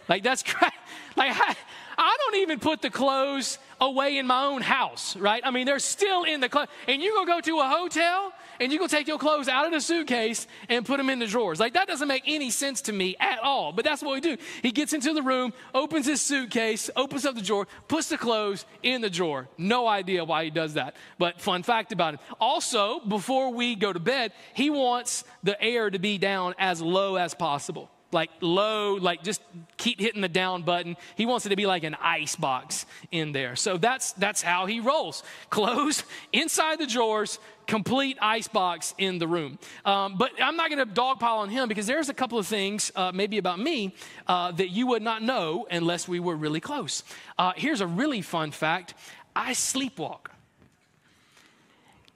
Like, 0.08 0.24
that's 0.24 0.44
great. 0.54 0.72
Like, 1.16 1.32
I, 1.34 1.56
I 1.98 2.18
don't 2.20 2.42
even 2.42 2.60
put 2.60 2.82
the 2.82 2.90
clothes 2.90 3.58
away 3.82 4.18
in 4.18 4.28
my 4.28 4.46
own 4.46 4.62
house, 4.62 5.16
right? 5.18 5.42
I 5.46 5.52
mean, 5.52 5.66
they're 5.66 5.80
still 5.80 6.24
in 6.24 6.40
the 6.40 6.50
clothes. 6.50 6.70
And 6.88 7.02
you're 7.02 7.14
going 7.14 7.26
to 7.26 7.32
go 7.32 7.42
to 7.42 7.60
a 7.60 7.68
hotel 7.68 8.34
and 8.60 8.72
going 8.78 8.90
to 8.90 8.96
take 8.96 9.08
your 9.08 9.18
clothes 9.18 9.48
out 9.48 9.66
of 9.66 9.72
the 9.72 9.82
suitcase 9.82 10.48
and 10.70 10.86
put 10.86 10.98
them 10.98 11.10
in 11.10 11.20
the 11.20 11.28
drawers. 11.28 11.60
Like, 11.60 11.74
that 11.74 11.88
doesn't 11.88 12.08
make 12.08 12.24
any 12.26 12.50
sense 12.50 12.82
to 12.82 12.94
me 12.94 13.16
at 13.20 13.40
all. 13.40 13.72
But 13.72 13.86
that's 13.86 14.02
what 14.02 14.14
we 14.14 14.22
do. 14.22 14.38
He 14.62 14.72
gets 14.72 14.94
into 14.94 15.14
the 15.14 15.22
room, 15.22 15.54
opens 15.74 16.06
his 16.06 16.22
suitcase, 16.22 16.90
opens 16.96 17.26
up 17.26 17.36
the 17.36 17.42
drawer, 17.42 17.68
puts 17.88 18.10
the 18.10 18.18
clothes 18.18 18.66
in 18.84 19.02
the 19.02 19.10
drawer. 19.10 19.48
No 19.58 19.88
idea 19.88 20.24
why 20.24 20.44
he 20.46 20.50
does 20.50 20.76
that. 20.76 20.96
But 21.18 21.42
fun 21.42 21.64
fact 21.64 21.92
about 21.92 22.16
him. 22.16 22.20
Also, 22.40 23.00
before 23.00 23.52
we 23.54 23.76
go 23.76 23.92
to 23.92 24.00
bed, 24.00 24.32
he 24.54 24.70
wants 24.70 25.24
the 25.44 25.62
air 25.62 25.90
to 25.90 26.00
be 26.00 26.18
down 26.18 26.56
as 26.58 26.82
low 26.82 27.16
as 27.16 27.34
possible 27.34 27.90
like 28.16 28.32
low, 28.40 28.96
like 28.96 29.24
just 29.24 29.42
keep 29.78 30.00
hitting 30.00 30.22
the 30.22 30.30
down 30.30 30.64
button. 30.64 30.96
He 31.16 31.28
wants 31.28 31.46
it 31.46 31.50
to 31.50 31.56
be 31.56 31.68
like 31.68 31.84
an 31.84 31.96
ice 32.02 32.36
box 32.36 32.88
in 33.12 33.34
there. 33.34 33.56
So 33.56 33.78
that's 33.78 34.14
that's 34.14 34.42
how 34.42 34.66
he 34.66 34.80
rolls. 34.80 35.22
Clothes 35.52 36.04
inside 36.34 36.80
the 36.80 36.88
drawers, 36.88 37.38
complete 37.68 38.18
ice 38.22 38.48
box 38.48 38.96
in 38.98 39.20
the 39.20 39.28
room. 39.28 39.60
Um, 39.84 40.18
but 40.18 40.32
I'm 40.42 40.56
not 40.56 40.72
going 40.72 40.88
to 40.88 40.92
dogpile 40.92 41.40
on 41.40 41.50
him 41.50 41.68
because 41.68 41.86
there's 41.86 42.10
a 42.10 42.14
couple 42.14 42.40
of 42.40 42.48
things, 42.48 42.92
uh, 42.96 43.12
maybe 43.14 43.38
about 43.38 43.60
me, 43.60 43.94
uh, 44.28 44.52
that 44.54 44.70
you 44.70 44.88
would 44.88 45.04
not 45.04 45.22
know 45.22 45.68
unless 45.70 46.08
we 46.08 46.20
were 46.20 46.36
really 46.36 46.62
close. 46.62 47.04
Uh, 47.38 47.52
here's 47.56 47.82
a 47.82 47.88
really 47.88 48.22
fun 48.22 48.52
fact: 48.52 48.94
I 49.36 49.52
sleepwalk. 49.52 50.28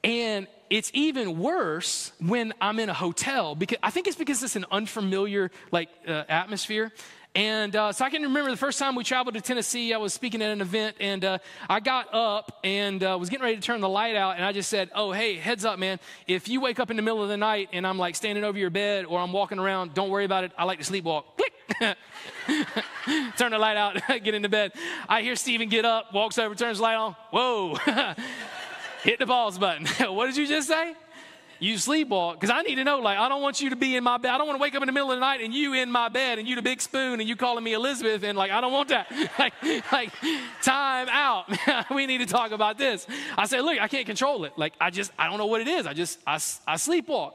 And 0.02 0.48
it's 0.70 0.92
even 0.94 1.40
worse 1.40 2.12
when 2.20 2.54
I'm 2.62 2.80
in 2.80 2.90
a 2.90 2.94
hotel 2.94 3.56
because 3.56 3.78
I 3.82 3.90
think 3.90 4.08
it's 4.08 4.16
because 4.16 4.44
it's 4.44 4.56
an 4.56 4.66
unfamiliar 4.72 5.52
like 5.72 5.90
uh, 6.08 6.24
atmosphere. 6.30 6.92
And 7.36 7.76
uh, 7.76 7.92
so 7.92 8.06
I 8.06 8.10
can 8.10 8.24
remember 8.24 8.50
the 8.50 8.58
first 8.58 8.80
time 8.80 8.96
we 8.96 9.04
traveled 9.04 9.36
to 9.36 9.42
Tennessee, 9.42 9.94
I 9.94 9.98
was 9.98 10.14
speaking 10.14 10.42
at 10.42 10.50
an 10.50 10.62
event, 10.62 10.96
and 11.00 11.24
uh, 11.24 11.38
I 11.70 11.80
got 11.80 12.12
up 12.12 12.60
and 12.64 13.04
uh, 13.04 13.18
was 13.20 13.30
getting 13.30 13.44
ready 13.44 13.56
to 13.56 13.62
turn 13.62 13.82
the 13.82 13.90
light 13.90 14.16
out, 14.16 14.38
and 14.38 14.44
I 14.44 14.52
just 14.52 14.68
said, 14.68 14.90
"Oh, 14.96 15.12
hey, 15.12 15.36
heads 15.36 15.64
up, 15.64 15.78
man! 15.78 16.00
If 16.26 16.48
you 16.48 16.60
wake 16.60 16.80
up 16.80 16.90
in 16.90 16.98
the 16.98 17.04
middle 17.04 17.22
of 17.22 17.30
the 17.30 17.38
night 17.38 17.70
and 17.72 17.86
I'm 17.86 18.00
like 18.00 18.16
standing 18.16 18.44
over 18.44 18.58
your 18.58 18.72
bed 18.72 19.06
or 19.06 19.20
I'm 19.20 19.32
walking 19.32 19.60
around, 19.60 19.94
don't 19.94 20.10
worry 20.10 20.26
about 20.26 20.44
it. 20.44 20.54
I 20.58 20.64
like 20.64 20.80
to 20.80 20.92
sleepwalk." 20.92 21.24
Click. 21.38 21.54
turn 23.38 23.52
the 23.52 23.60
light 23.60 23.78
out, 23.78 24.02
get 24.24 24.34
into 24.34 24.50
bed. 24.50 24.74
I 25.08 25.22
hear 25.22 25.36
Stephen 25.36 25.70
get 25.70 25.86
up, 25.86 26.14
walks 26.14 26.40
over, 26.40 26.56
turns 26.56 26.78
the 26.78 26.84
light 26.84 26.96
on. 26.96 27.16
Whoa. 27.30 27.78
hit 29.04 29.20
the 29.20 29.28
pause 29.28 29.58
button. 29.58 29.86
what 30.14 30.28
did 30.28 30.38
you 30.38 30.48
just 30.48 30.68
say? 30.68 30.94
You 31.60 31.76
sleepwalk. 31.76 32.36
Because 32.36 32.50
I 32.50 32.62
need 32.62 32.76
to 32.76 32.86
know, 32.86 33.00
like, 33.00 33.18
I 33.18 33.28
don't 33.28 33.42
want 33.42 33.60
you 33.60 33.70
to 33.70 33.76
be 33.76 33.96
in 33.96 34.04
my 34.04 34.18
bed. 34.18 34.32
I 34.32 34.38
don't 34.38 34.48
want 34.48 34.58
to 34.58 34.62
wake 34.62 34.76
up 34.76 34.82
in 34.82 34.88
the 34.88 34.94
middle 34.94 35.12
of 35.12 35.18
the 35.18 35.20
night 35.20 35.42
and 35.42 35.54
you 35.54 35.74
in 35.74 35.92
my 35.92 36.08
bed 36.08 36.40
and 36.40 36.48
you 36.48 36.56
the 36.56 36.62
big 36.62 36.82
spoon 36.82 37.20
and 37.20 37.28
you 37.28 37.36
calling 37.36 37.64
me 37.64 37.74
Elizabeth 37.74 38.24
and 38.24 38.38
like, 38.38 38.50
I 38.50 38.62
don't 38.62 38.72
want 38.72 38.90
that. 38.90 39.12
like, 39.40 39.54
like, 39.92 40.14
time 40.62 41.10
out. 41.10 41.46
we 41.94 42.06
need 42.06 42.20
to 42.20 42.26
talk 42.26 42.52
about 42.52 42.78
this. 42.78 43.06
I 43.38 43.46
say, 43.46 43.60
look, 43.60 43.80
I 43.80 43.90
can't 43.90 44.06
control 44.06 44.46
it. 44.46 44.54
Like, 44.58 44.74
I 44.80 44.90
just, 44.90 45.12
I 45.20 45.28
don't 45.28 45.38
know 45.38 45.48
what 45.48 45.60
it 45.60 45.68
is. 45.68 45.86
I 45.86 45.94
just, 45.94 46.20
I, 46.26 46.36
I 46.36 46.76
sleepwalk. 46.76 47.34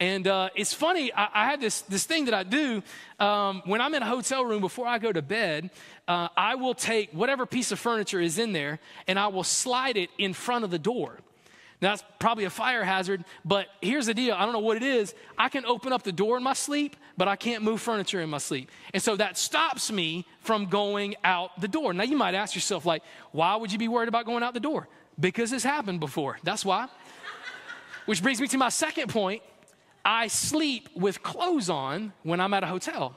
And 0.00 0.26
uh, 0.26 0.48
it's 0.54 0.72
funny, 0.72 1.12
I, 1.12 1.28
I, 1.34 1.50
have 1.50 1.60
this, 1.60 1.82
this 1.82 2.04
thing 2.04 2.24
that 2.24 2.32
I 2.32 2.42
do 2.42 2.82
um, 3.18 3.60
when 3.66 3.82
I'm 3.82 3.94
in 3.94 4.02
a 4.02 4.06
hotel 4.06 4.46
room 4.46 4.62
before 4.62 4.86
I 4.86 4.98
go 4.98 5.12
to 5.12 5.20
bed. 5.20 5.68
Uh, 6.08 6.28
I 6.34 6.54
will 6.54 6.74
take 6.74 7.12
whatever 7.12 7.44
piece 7.44 7.70
of 7.70 7.78
furniture 7.78 8.18
is 8.18 8.38
in 8.38 8.52
there 8.52 8.80
and 9.06 9.18
I 9.18 9.26
will 9.26 9.44
slide 9.44 9.98
it 9.98 10.08
in 10.16 10.32
front 10.32 10.64
of 10.64 10.70
the 10.70 10.78
door. 10.78 11.18
Now, 11.82 11.90
that's 11.90 12.04
probably 12.18 12.44
a 12.44 12.50
fire 12.50 12.82
hazard, 12.82 13.24
but 13.44 13.68
here's 13.80 14.06
the 14.06 14.14
deal 14.14 14.34
I 14.34 14.44
don't 14.44 14.52
know 14.52 14.58
what 14.58 14.78
it 14.78 14.82
is. 14.82 15.14
I 15.38 15.50
can 15.50 15.64
open 15.66 15.92
up 15.92 16.02
the 16.02 16.12
door 16.12 16.36
in 16.38 16.42
my 16.42 16.52
sleep, 16.54 16.96
but 17.16 17.28
I 17.28 17.36
can't 17.36 17.62
move 17.62 17.80
furniture 17.80 18.20
in 18.20 18.30
my 18.30 18.38
sleep. 18.38 18.70
And 18.92 19.02
so 19.02 19.16
that 19.16 19.36
stops 19.36 19.92
me 19.92 20.26
from 20.40 20.66
going 20.66 21.14
out 21.24 21.58
the 21.60 21.68
door. 21.68 21.92
Now, 21.92 22.04
you 22.04 22.16
might 22.16 22.34
ask 22.34 22.54
yourself, 22.54 22.86
like, 22.86 23.02
why 23.32 23.56
would 23.56 23.70
you 23.70 23.78
be 23.78 23.88
worried 23.88 24.08
about 24.08 24.24
going 24.24 24.42
out 24.42 24.54
the 24.54 24.60
door? 24.60 24.88
Because 25.18 25.52
it's 25.52 25.64
happened 25.64 26.00
before. 26.00 26.38
That's 26.42 26.64
why. 26.64 26.88
Which 28.06 28.22
brings 28.22 28.40
me 28.40 28.48
to 28.48 28.58
my 28.58 28.70
second 28.70 29.10
point 29.10 29.42
I 30.04 30.28
sleep 30.28 30.88
with 30.94 31.22
clothes 31.22 31.68
on 31.68 32.12
when 32.22 32.40
I'm 32.40 32.54
at 32.54 32.62
a 32.62 32.66
hotel. 32.66 33.14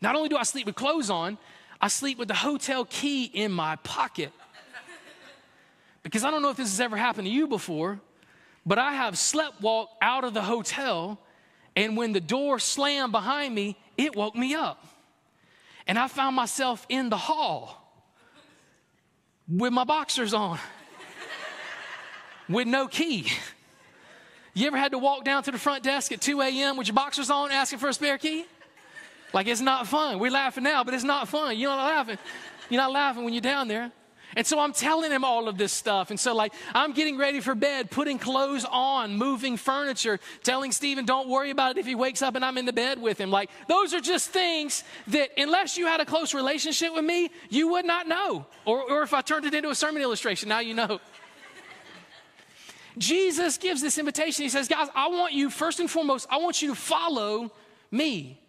Not 0.00 0.14
only 0.14 0.28
do 0.28 0.36
I 0.36 0.42
sleep 0.42 0.66
with 0.66 0.74
clothes 0.74 1.10
on, 1.10 1.38
I 1.80 1.88
sleep 1.88 2.18
with 2.18 2.28
the 2.28 2.34
hotel 2.34 2.84
key 2.84 3.24
in 3.24 3.52
my 3.52 3.76
pocket. 3.76 4.32
Because 6.02 6.24
I 6.24 6.30
don't 6.30 6.42
know 6.42 6.50
if 6.50 6.56
this 6.56 6.70
has 6.70 6.80
ever 6.80 6.96
happened 6.96 7.26
to 7.26 7.32
you 7.32 7.48
before, 7.48 8.00
but 8.64 8.78
I 8.78 8.94
have 8.94 9.18
slept 9.18 9.60
walk 9.60 9.90
out 10.00 10.24
of 10.24 10.34
the 10.34 10.42
hotel, 10.42 11.18
and 11.74 11.96
when 11.96 12.12
the 12.12 12.20
door 12.20 12.58
slammed 12.58 13.12
behind 13.12 13.54
me, 13.54 13.76
it 13.96 14.14
woke 14.14 14.36
me 14.36 14.54
up. 14.54 14.84
And 15.86 15.98
I 15.98 16.08
found 16.08 16.34
myself 16.36 16.86
in 16.88 17.10
the 17.10 17.16
hall 17.16 17.82
with 19.48 19.72
my 19.72 19.84
boxers 19.84 20.34
on, 20.34 20.58
with 22.48 22.66
no 22.66 22.88
key. 22.88 23.30
You 24.56 24.66
ever 24.68 24.78
had 24.78 24.92
to 24.92 24.98
walk 24.98 25.22
down 25.22 25.42
to 25.42 25.50
the 25.50 25.58
front 25.58 25.82
desk 25.82 26.12
at 26.12 26.22
2 26.22 26.40
a.m. 26.40 26.78
with 26.78 26.86
your 26.86 26.94
boxers 26.94 27.28
on 27.28 27.52
asking 27.52 27.78
for 27.78 27.90
a 27.90 27.92
spare 27.92 28.16
key? 28.16 28.46
Like 29.34 29.48
it's 29.48 29.60
not 29.60 29.86
fun. 29.86 30.18
We're 30.18 30.30
laughing 30.30 30.64
now, 30.64 30.82
but 30.82 30.94
it's 30.94 31.04
not 31.04 31.28
fun. 31.28 31.58
You're 31.58 31.68
not 31.68 31.84
laughing. 31.84 32.16
You're 32.70 32.80
not 32.80 32.90
laughing 32.90 33.24
when 33.24 33.34
you're 33.34 33.42
down 33.42 33.68
there. 33.68 33.92
And 34.34 34.46
so 34.46 34.58
I'm 34.58 34.72
telling 34.72 35.10
him 35.10 35.24
all 35.24 35.46
of 35.46 35.58
this 35.58 35.74
stuff. 35.74 36.08
And 36.08 36.18
so, 36.18 36.34
like, 36.34 36.54
I'm 36.74 36.92
getting 36.92 37.18
ready 37.18 37.40
for 37.40 37.54
bed, 37.54 37.90
putting 37.90 38.18
clothes 38.18 38.64
on, 38.64 39.16
moving 39.16 39.58
furniture, 39.58 40.20
telling 40.42 40.72
Stephen, 40.72 41.04
don't 41.04 41.28
worry 41.28 41.50
about 41.50 41.76
it 41.76 41.80
if 41.80 41.86
he 41.86 41.94
wakes 41.94 42.22
up 42.22 42.34
and 42.34 42.44
I'm 42.44 42.56
in 42.56 42.64
the 42.64 42.72
bed 42.72 43.00
with 43.00 43.18
him. 43.18 43.30
Like, 43.30 43.50
those 43.68 43.94
are 43.94 44.00
just 44.00 44.30
things 44.30 44.84
that, 45.08 45.30
unless 45.38 45.76
you 45.76 45.86
had 45.86 46.00
a 46.00 46.04
close 46.06 46.34
relationship 46.34 46.94
with 46.94 47.04
me, 47.04 47.30
you 47.50 47.68
would 47.68 47.84
not 47.84 48.08
know. 48.08 48.46
Or, 48.64 48.90
or 48.90 49.02
if 49.02 49.12
I 49.12 49.20
turned 49.20 49.44
it 49.44 49.54
into 49.54 49.70
a 49.70 49.74
sermon 49.74 50.02
illustration, 50.02 50.48
now 50.48 50.60
you 50.60 50.74
know. 50.74 50.98
Jesus 52.98 53.58
gives 53.58 53.82
this 53.82 53.98
invitation. 53.98 54.42
He 54.42 54.48
says, 54.48 54.68
Guys, 54.68 54.88
I 54.94 55.08
want 55.08 55.32
you, 55.32 55.50
first 55.50 55.80
and 55.80 55.90
foremost, 55.90 56.26
I 56.30 56.38
want 56.38 56.62
you 56.62 56.68
to 56.68 56.74
follow 56.74 57.52
me. 57.90 58.40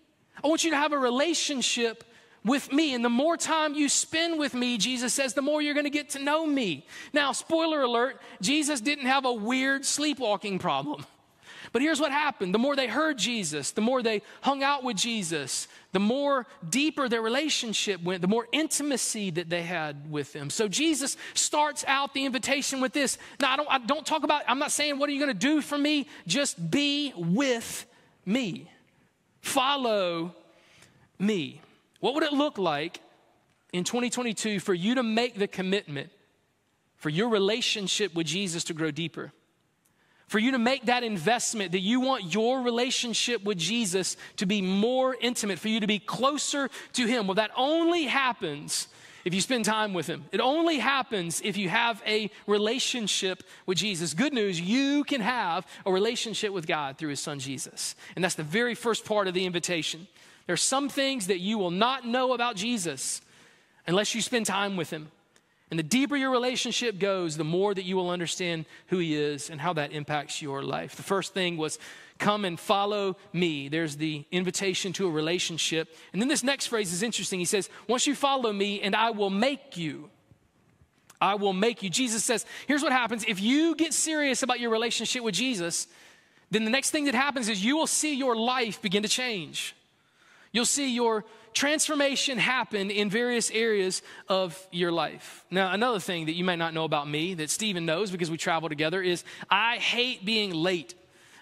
I 0.44 0.48
want 0.48 0.63
you 0.63 0.72
to 0.72 0.77
have 0.77 0.94
a 0.94 0.98
relationship 0.98 2.04
with 2.48 2.72
me. 2.72 2.94
And 2.94 3.04
the 3.04 3.10
more 3.10 3.38
time 3.38 3.75
you 3.75 3.89
spend 3.89 4.39
with 4.39 4.54
me, 4.54 4.77
Jesus 4.77 5.13
says, 5.13 5.34
the 5.34 5.42
more 5.42 5.62
you're 5.62 5.74
going 5.74 5.86
to 5.86 5.89
get 5.89 6.12
to 6.12 6.20
know 6.20 6.46
me. 6.46 6.86
Now, 7.13 7.32
spoiler 7.34 7.82
alert, 7.82 8.22
Jesus 8.42 8.82
didn't 8.82 9.08
have 9.08 9.25
a 9.25 9.34
weird 9.34 9.86
sleepwalking 9.86 10.60
problem. 10.60 11.06
But 11.72 11.82
here's 11.82 12.00
what 12.00 12.12
happened 12.12 12.54
the 12.54 12.60
more 12.60 12.76
they 12.76 12.88
heard 12.88 13.18
Jesus, 13.18 13.72
the 13.72 13.82
more 13.82 14.02
they 14.02 14.22
hung 14.42 14.64
out 14.64 14.84
with 14.84 14.98
Jesus, 14.98 15.68
the 15.92 16.00
more 16.00 16.46
deeper 16.70 17.10
their 17.10 17.22
relationship 17.22 18.02
went, 18.04 18.22
the 18.22 18.28
more 18.28 18.48
intimacy 18.52 19.32
that 19.32 19.50
they 19.50 19.64
had 19.64 20.12
with 20.12 20.34
him. 20.34 20.50
So 20.50 20.68
Jesus 20.68 21.18
starts 21.34 21.84
out 21.88 22.14
the 22.14 22.26
invitation 22.26 22.82
with 22.82 22.94
this. 22.94 23.18
Now, 23.40 23.54
I 23.54 23.58
don't, 23.58 23.70
I 23.70 23.78
don't 23.80 24.06
talk 24.06 24.24
about, 24.24 24.44
I'm 24.48 24.60
not 24.60 24.72
saying, 24.72 25.00
what 25.00 25.10
are 25.10 25.14
you 25.14 25.20
going 25.20 25.34
to 25.34 25.48
do 25.48 25.62
for 25.62 25.78
me? 25.78 26.08
Just 26.26 26.72
be 26.72 27.14
with 27.16 27.86
me. 28.26 28.70
Follow 29.42 30.36
me. 31.20 31.62
What 32.00 32.14
would 32.14 32.24
it 32.24 32.34
look 32.34 32.58
like 32.58 33.00
in 33.74 33.84
2022 33.84 34.60
for 34.60 34.74
you 34.74 34.96
to 34.96 35.04
make 35.04 35.36
the 35.36 35.48
commitment 35.48 36.10
for 36.96 37.10
your 37.10 37.30
relationship 37.30 38.14
with 38.14 38.28
Jesus 38.28 38.64
to 38.66 38.74
grow 38.74 38.92
deeper? 38.92 39.32
For 40.28 40.40
you 40.40 40.52
to 40.52 40.60
make 40.60 40.86
that 40.86 41.04
investment 41.04 41.72
that 41.72 41.80
you 41.80 42.02
want 42.02 42.34
your 42.34 42.62
relationship 42.62 43.44
with 43.44 43.58
Jesus 43.58 44.18
to 44.38 44.46
be 44.46 44.62
more 44.62 45.16
intimate, 45.20 45.60
for 45.60 45.70
you 45.70 45.80
to 45.80 45.88
be 45.88 46.00
closer 46.00 46.70
to 46.94 47.06
Him. 47.06 47.28
Well, 47.28 47.36
that 47.36 47.52
only 47.56 48.04
happens 48.04 48.88
if 49.24 49.34
you 49.34 49.42
spend 49.42 49.66
time 49.66 49.94
with 49.94 50.08
Him. 50.08 50.26
It 50.32 50.40
only 50.40 50.80
happens 50.80 51.42
if 51.44 51.58
you 51.58 51.70
have 51.70 52.02
a 52.06 52.30
relationship 52.46 53.44
with 53.66 53.78
Jesus. 53.78 54.14
Good 54.14 54.34
news, 54.34 54.60
you 54.60 55.04
can 55.04 55.22
have 55.22 55.66
a 55.86 55.92
relationship 55.92 56.52
with 56.52 56.68
God 56.68 56.98
through 56.98 57.10
His 57.10 57.20
Son 57.20 57.40
Jesus. 57.40 57.96
And 58.16 58.24
that's 58.24 58.36
the 58.36 58.44
very 58.44 58.76
first 58.76 59.06
part 59.06 59.28
of 59.28 59.34
the 59.34 59.46
invitation. 59.46 60.08
There 60.46 60.54
are 60.54 60.58
some 60.58 60.88
things 60.88 61.28
that 61.28 61.40
you 61.40 61.58
will 61.58 61.72
not 61.72 62.06
know 62.06 62.34
about 62.34 62.56
Jesus 62.56 63.22
unless 63.86 64.14
you 64.16 64.22
spend 64.22 64.46
time 64.46 64.78
with 64.78 64.90
Him. 64.90 65.10
And 65.70 65.78
the 65.78 65.84
deeper 65.84 66.16
your 66.16 66.32
relationship 66.32 66.98
goes, 66.98 67.36
the 67.36 67.44
more 67.44 67.74
that 67.74 67.84
you 67.84 67.98
will 67.98 68.10
understand 68.10 68.66
who 68.88 69.00
He 69.00 69.16
is 69.16 69.50
and 69.50 69.60
how 69.60 69.74
that 69.74 69.92
impacts 69.92 70.42
your 70.42 70.64
life. 70.64 70.96
The 70.96 71.04
first 71.04 71.34
thing 71.34 71.58
was, 71.58 71.78
come 72.20 72.46
and 72.46 72.60
follow 72.60 73.18
me. 73.34 73.68
There's 73.68 73.98
the 73.98 74.24
invitation 74.32 74.94
to 74.94 75.08
a 75.08 75.12
relationship. 75.12 75.94
And 76.14 76.22
then 76.22 76.30
this 76.30 76.44
next 76.44 76.68
phrase 76.68 76.94
is 76.94 77.04
interesting. 77.04 77.40
He 77.40 77.46
says, 77.46 77.70
Once 77.88 78.08
you 78.08 78.16
follow 78.16 78.54
me, 78.54 78.82
and 78.82 78.96
I 78.96 79.10
will 79.10 79.30
make 79.30 79.76
you. 79.76 80.10
I 81.20 81.36
will 81.36 81.54
make 81.54 81.84
you. 81.84 81.90
Jesus 81.90 82.24
says, 82.24 82.46
Here's 82.68 82.84
what 82.84 82.94
happens 82.94 83.26
if 83.28 83.42
you 83.42 83.76
get 83.76 83.94
serious 83.94 84.44
about 84.44 84.62
your 84.62 84.70
relationship 84.70 85.22
with 85.22 85.36
Jesus, 85.36 85.88
then 86.50 86.64
the 86.64 86.72
next 86.72 86.92
thing 86.92 87.06
that 87.06 87.16
happens 87.16 87.50
is 87.50 87.64
you 87.64 87.76
will 87.76 87.88
see 87.88 88.16
your 88.16 88.38
life 88.38 88.82
begin 88.82 89.04
to 89.04 89.10
change. 89.10 89.76
You'll 90.54 90.66
see 90.66 90.94
your 90.94 91.26
transformation 91.58 92.38
happen 92.38 92.92
in 92.92 93.10
various 93.10 93.50
areas 93.50 94.04
of 94.30 94.56
your 94.72 94.92
life. 94.92 95.44
Now, 95.50 95.74
another 95.74 96.00
thing 96.00 96.28
that 96.28 96.34
you 96.34 96.44
might 96.44 96.60
not 96.60 96.74
know 96.74 96.84
about 96.84 97.10
me 97.10 97.34
that 97.34 97.50
Stephen 97.50 97.86
knows 97.86 98.12
because 98.12 98.30
we 98.30 98.38
travel 98.38 98.70
together 98.70 99.02
is 99.02 99.24
I 99.50 99.78
hate 99.78 100.24
being 100.24 100.54
late. 100.54 100.94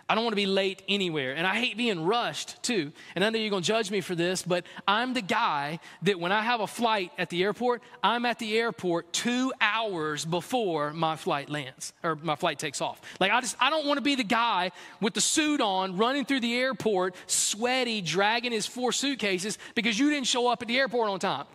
I 0.08 0.14
don't 0.14 0.24
want 0.24 0.34
to 0.34 0.38
be 0.38 0.46
late 0.46 0.84
anywhere. 0.88 1.34
And 1.36 1.48
I 1.48 1.56
hate 1.56 1.78
being 1.78 2.06
rushed 2.06 2.62
too. 2.62 2.92
And 3.16 3.26
I 3.26 3.30
know 3.32 3.40
you're 3.40 3.50
going 3.50 3.64
to 3.64 3.68
judge 3.68 3.90
me 3.90 4.02
for 4.02 4.14
this, 4.14 4.44
but 4.44 4.64
I'm 4.88 5.16
the 5.16 5.22
guy 5.22 5.80
that 6.04 6.20
when 6.20 6.32
I 6.32 6.44
have 6.44 6.62
a 6.62 6.68
flight 6.68 7.12
at 7.18 7.32
the 7.32 7.44
airport, 7.44 7.82
I'm 8.04 8.24
at 8.26 8.38
the 8.38 8.56
airport 8.58 9.12
two 9.14 9.52
hours 9.60 10.24
before 10.24 10.94
my 10.94 11.16
flight 11.16 11.50
lands 11.50 11.92
or 12.04 12.16
my 12.16 12.36
flight 12.36 12.60
takes 12.60 12.82
off. 12.82 13.02
Like 13.20 13.32
I 13.32 13.42
just, 13.42 13.56
I 13.60 13.72
don't 13.72 13.88
want 13.88 13.98
to 13.98 14.04
be 14.04 14.14
the 14.14 14.24
guy 14.24 14.72
with 15.02 15.16
the 15.16 15.22
suit 15.22 15.60
on 15.60 15.98
running 15.98 16.24
through 16.24 16.42
the 16.42 16.56
airport, 16.56 17.16
sweaty, 17.26 18.02
dragging 18.02 18.52
his 18.52 18.68
four 18.68 18.92
suitcases 18.92 19.58
because 19.74 19.98
you 19.98 20.12
didn't 20.12 20.28
show 20.28 20.48
up 20.48 20.62
at 20.62 20.68
the 20.68 20.78
airport 20.78 21.10
on 21.10 21.20
time. 21.20 21.46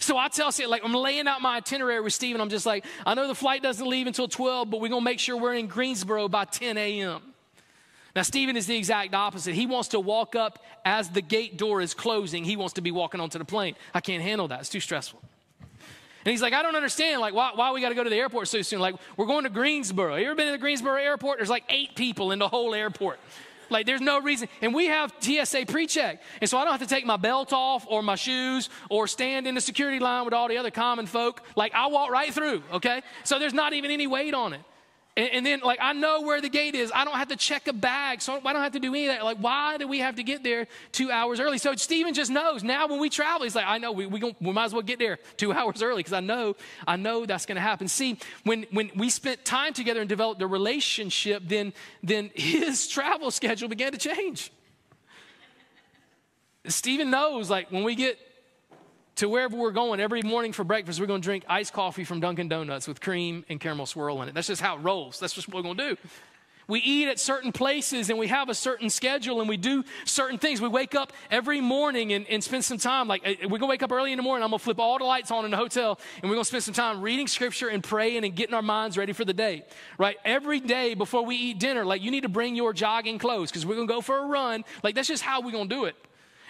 So 0.00 0.16
I 0.16 0.28
tell 0.28 0.50
you, 0.56 0.66
like, 0.66 0.82
I'm 0.82 0.94
laying 0.94 1.28
out 1.28 1.42
my 1.42 1.58
itinerary 1.58 2.00
with 2.00 2.14
Stephen. 2.14 2.40
I'm 2.40 2.48
just 2.48 2.64
like, 2.64 2.86
I 3.04 3.12
know 3.12 3.28
the 3.28 3.34
flight 3.34 3.62
doesn't 3.62 3.86
leave 3.86 4.06
until 4.06 4.28
12, 4.28 4.70
but 4.70 4.80
we're 4.80 4.88
going 4.88 5.02
to 5.02 5.04
make 5.04 5.18
sure 5.18 5.36
we're 5.36 5.54
in 5.54 5.66
Greensboro 5.66 6.26
by 6.26 6.46
10 6.46 6.78
a.m. 6.78 7.20
Now, 8.14 8.22
Stephen 8.22 8.56
is 8.56 8.66
the 8.66 8.76
exact 8.76 9.14
opposite. 9.14 9.54
He 9.54 9.66
wants 9.66 9.88
to 9.88 10.00
walk 10.00 10.34
up 10.34 10.58
as 10.84 11.08
the 11.10 11.22
gate 11.22 11.56
door 11.56 11.80
is 11.80 11.94
closing. 11.94 12.44
He 12.44 12.56
wants 12.56 12.74
to 12.74 12.80
be 12.80 12.90
walking 12.90 13.20
onto 13.20 13.38
the 13.38 13.44
plane. 13.44 13.76
I 13.94 14.00
can't 14.00 14.22
handle 14.22 14.48
that. 14.48 14.60
It's 14.60 14.68
too 14.68 14.80
stressful. 14.80 15.20
And 16.24 16.32
he's 16.32 16.42
like, 16.42 16.52
I 16.52 16.62
don't 16.62 16.76
understand, 16.76 17.20
like, 17.20 17.32
why, 17.32 17.52
why 17.54 17.72
we 17.72 17.80
got 17.80 17.90
to 17.90 17.94
go 17.94 18.04
to 18.04 18.10
the 18.10 18.16
airport 18.16 18.48
so 18.48 18.60
soon? 18.60 18.80
Like, 18.80 18.96
we're 19.16 19.26
going 19.26 19.44
to 19.44 19.50
Greensboro. 19.50 20.16
You 20.16 20.26
ever 20.26 20.34
been 20.34 20.46
to 20.46 20.52
the 20.52 20.58
Greensboro 20.58 20.96
airport? 20.96 21.38
There's 21.38 21.48
like 21.48 21.64
eight 21.70 21.94
people 21.94 22.32
in 22.32 22.38
the 22.38 22.48
whole 22.48 22.74
airport. 22.74 23.18
Like, 23.70 23.86
there's 23.86 24.00
no 24.00 24.20
reason. 24.20 24.48
And 24.60 24.74
we 24.74 24.86
have 24.86 25.14
TSA 25.20 25.64
pre 25.66 25.86
check. 25.86 26.20
And 26.40 26.50
so 26.50 26.58
I 26.58 26.64
don't 26.64 26.72
have 26.72 26.86
to 26.86 26.92
take 26.92 27.06
my 27.06 27.16
belt 27.16 27.52
off 27.52 27.86
or 27.88 28.02
my 28.02 28.16
shoes 28.16 28.68
or 28.90 29.06
stand 29.06 29.46
in 29.46 29.54
the 29.54 29.60
security 29.60 30.00
line 30.00 30.24
with 30.24 30.34
all 30.34 30.48
the 30.48 30.58
other 30.58 30.70
common 30.70 31.06
folk. 31.06 31.42
Like, 31.56 31.72
I 31.74 31.86
walk 31.86 32.10
right 32.10 32.34
through, 32.34 32.64
okay? 32.72 33.02
So 33.24 33.38
there's 33.38 33.54
not 33.54 33.72
even 33.72 33.90
any 33.90 34.06
weight 34.06 34.34
on 34.34 34.52
it. 34.52 34.60
And, 35.16 35.28
and, 35.30 35.46
then, 35.46 35.60
like, 35.60 35.80
I 35.82 35.92
know 35.92 36.22
where 36.22 36.40
the 36.40 36.48
gate 36.48 36.76
is. 36.76 36.92
I 36.94 37.04
don't 37.04 37.16
have 37.16 37.28
to 37.28 37.36
check 37.36 37.66
a 37.66 37.72
bag, 37.72 38.22
so 38.22 38.40
I 38.44 38.52
don't 38.52 38.62
have 38.62 38.72
to 38.72 38.80
do 38.80 38.90
any 38.94 39.08
of 39.08 39.14
that. 39.14 39.24
Like, 39.24 39.38
why 39.38 39.76
do 39.76 39.88
we 39.88 39.98
have 39.98 40.16
to 40.16 40.22
get 40.22 40.44
there 40.44 40.68
two 40.92 41.10
hours 41.10 41.40
early? 41.40 41.58
So 41.58 41.74
Stephen 41.74 42.14
just 42.14 42.30
knows 42.30 42.62
now 42.62 42.86
when 42.86 43.00
we 43.00 43.10
travel, 43.10 43.42
he's 43.42 43.56
like, 43.56 43.66
I 43.66 43.78
know 43.78 43.90
we, 43.90 44.06
we, 44.06 44.20
gonna, 44.20 44.36
we 44.40 44.52
might 44.52 44.66
as 44.66 44.72
well 44.72 44.82
get 44.82 45.00
there 45.00 45.18
two 45.36 45.52
hours 45.54 45.82
early 45.82 45.98
because 45.98 46.12
I 46.12 46.20
know, 46.20 46.54
I 46.86 46.94
know 46.96 47.26
that's 47.26 47.44
going 47.44 47.56
to 47.56 47.62
happen. 47.62 47.88
See, 47.88 48.18
when, 48.44 48.66
when 48.70 48.92
we 48.94 49.10
spent 49.10 49.44
time 49.44 49.72
together 49.72 50.00
and 50.00 50.08
developed 50.08 50.40
a 50.42 50.46
relationship, 50.46 51.42
then, 51.44 51.72
then 52.04 52.30
his 52.34 52.86
travel 52.86 53.32
schedule 53.32 53.68
began 53.68 53.90
to 53.92 53.98
change. 53.98 54.52
Stephen 56.66 57.10
knows, 57.10 57.50
like, 57.50 57.72
when 57.72 57.82
we 57.82 57.96
get 57.96 58.18
to 59.20 59.28
wherever 59.28 59.54
we're 59.54 59.70
going 59.70 60.00
every 60.00 60.22
morning 60.22 60.50
for 60.50 60.64
breakfast, 60.64 60.98
we're 60.98 61.04
going 61.04 61.20
to 61.20 61.24
drink 61.24 61.44
iced 61.46 61.74
coffee 61.74 62.04
from 62.04 62.20
Dunkin' 62.20 62.48
Donuts 62.48 62.88
with 62.88 63.02
cream 63.02 63.44
and 63.50 63.60
caramel 63.60 63.84
swirl 63.84 64.22
in 64.22 64.30
it. 64.30 64.34
That's 64.34 64.46
just 64.46 64.62
how 64.62 64.76
it 64.76 64.80
rolls. 64.80 65.20
That's 65.20 65.34
just 65.34 65.46
what 65.46 65.56
we're 65.56 65.62
going 65.62 65.76
to 65.76 65.88
do. 65.90 65.96
We 66.68 66.78
eat 66.80 67.06
at 67.06 67.18
certain 67.18 67.52
places 67.52 68.08
and 68.08 68.18
we 68.18 68.28
have 68.28 68.48
a 68.48 68.54
certain 68.54 68.88
schedule 68.88 69.40
and 69.40 69.48
we 69.48 69.58
do 69.58 69.84
certain 70.06 70.38
things. 70.38 70.62
We 70.62 70.68
wake 70.68 70.94
up 70.94 71.12
every 71.30 71.60
morning 71.60 72.14
and, 72.14 72.26
and 72.28 72.42
spend 72.42 72.64
some 72.64 72.78
time. 72.78 73.08
Like, 73.08 73.26
uh, 73.26 73.34
we're 73.42 73.58
going 73.58 73.60
to 73.62 73.66
wake 73.66 73.82
up 73.82 73.92
early 73.92 74.12
in 74.12 74.16
the 74.16 74.22
morning. 74.22 74.42
I'm 74.42 74.50
going 74.50 74.58
to 74.58 74.64
flip 74.64 74.78
all 74.78 74.96
the 74.96 75.04
lights 75.04 75.30
on 75.30 75.44
in 75.44 75.50
the 75.50 75.58
hotel 75.58 76.00
and 76.22 76.30
we're 76.30 76.36
going 76.36 76.44
to 76.44 76.48
spend 76.48 76.62
some 76.62 76.72
time 76.72 77.02
reading 77.02 77.26
scripture 77.26 77.68
and 77.68 77.84
praying 77.84 78.24
and 78.24 78.34
getting 78.34 78.54
our 78.54 78.62
minds 78.62 78.96
ready 78.96 79.12
for 79.12 79.26
the 79.26 79.34
day, 79.34 79.64
right? 79.98 80.16
Every 80.24 80.60
day 80.60 80.94
before 80.94 81.26
we 81.26 81.36
eat 81.36 81.58
dinner, 81.58 81.84
like, 81.84 82.00
you 82.00 82.10
need 82.10 82.22
to 82.22 82.30
bring 82.30 82.56
your 82.56 82.72
jogging 82.72 83.18
clothes 83.18 83.50
because 83.50 83.66
we're 83.66 83.74
going 83.74 83.88
to 83.88 83.92
go 83.92 84.00
for 84.00 84.16
a 84.16 84.26
run. 84.26 84.64
Like, 84.82 84.94
that's 84.94 85.08
just 85.08 85.22
how 85.22 85.42
we're 85.42 85.52
going 85.52 85.68
to 85.68 85.74
do 85.74 85.84
it. 85.84 85.96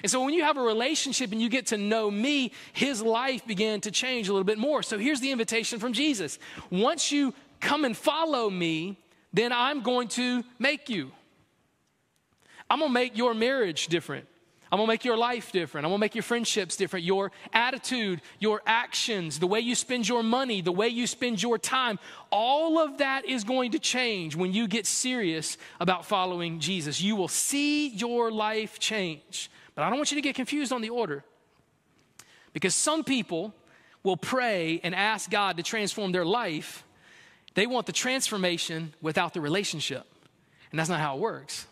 And 0.03 0.11
so 0.11 0.25
when 0.25 0.35
you 0.35 0.43
have 0.43 0.57
a 0.57 0.63
relationship 0.63 1.33
and 1.33 1.41
you 1.41 1.49
get 1.49 1.67
to 1.67 1.77
know 1.77 2.11
me, 2.11 2.53
his 2.73 3.03
life 3.03 3.47
began 3.47 3.81
to 3.83 3.91
change 3.91 4.29
a 4.29 4.33
little 4.33 4.45
bit 4.45 4.59
more. 4.59 4.83
So 4.83 4.99
here's 4.99 5.21
the 5.21 5.31
invitation 5.31 5.79
from 5.79 5.93
Jesus. 5.93 6.39
Once 6.71 7.13
you 7.13 7.35
come 7.61 7.85
and 7.85 7.97
follow 7.97 8.49
me, 8.49 8.99
then 9.33 9.53
I'm 9.53 9.83
going 9.83 10.09
to 10.09 10.43
make 10.59 10.89
you. 10.89 11.13
I'm 12.69 12.79
going 12.79 12.91
to 12.91 12.95
make 12.95 13.17
your 13.17 13.35
marriage 13.35 13.89
different. 13.89 14.27
I'm 14.73 14.79
gonna 14.79 14.87
make 14.87 15.05
your 15.05 15.17
life 15.17 15.51
different. 15.51 15.85
I'm 15.85 15.91
gonna 15.91 15.99
make 15.99 16.15
your 16.15 16.23
friendships 16.23 16.77
different, 16.77 17.05
your 17.05 17.33
attitude, 17.53 18.21
your 18.39 18.63
actions, 18.67 19.41
the 19.41 19.47
way 19.47 19.59
you 19.59 19.75
spend 19.75 20.07
your 20.07 20.23
money, 20.23 20.61
the 20.61 20.71
way 20.71 20.89
you 20.89 21.09
spend 21.09 21.43
your 21.43 21.59
time. 21.59 21.99
All 22.31 22.79
of 22.79 22.99
that 22.99 23.25
is 23.25 23.43
going 23.43 23.73
to 23.73 23.81
change 23.81 24.37
when 24.37 24.53
you 24.53 24.69
get 24.69 24.87
serious 24.87 25.59
about 25.81 26.07
following 26.07 26.61
Jesus. 26.61 27.01
You 27.01 27.17
will 27.17 27.29
see 27.29 27.89
your 27.89 28.31
life 28.31 28.79
change. 28.79 29.51
I 29.83 29.89
don't 29.89 29.99
want 29.99 30.11
you 30.11 30.17
to 30.17 30.23
get 30.23 30.35
confused 30.35 30.73
on 30.73 30.83
the 30.83 30.91
order. 30.91 31.25
Because 32.53 32.75
some 32.75 33.05
people 33.05 33.55
will 34.03 34.17
pray 34.17 34.81
and 34.83 34.95
ask 34.95 35.31
God 35.31 35.57
to 35.59 35.63
transform 35.63 36.13
their 36.13 36.25
life. 36.25 36.85
They 37.55 37.67
want 37.67 37.87
the 37.87 37.93
transformation 37.93 38.95
without 39.01 39.35
the 39.35 39.41
relationship. 39.41 40.07
And 40.71 40.79
that's 40.79 40.89
not 40.89 41.01
how 41.01 41.17
it 41.17 41.21
works. 41.21 41.67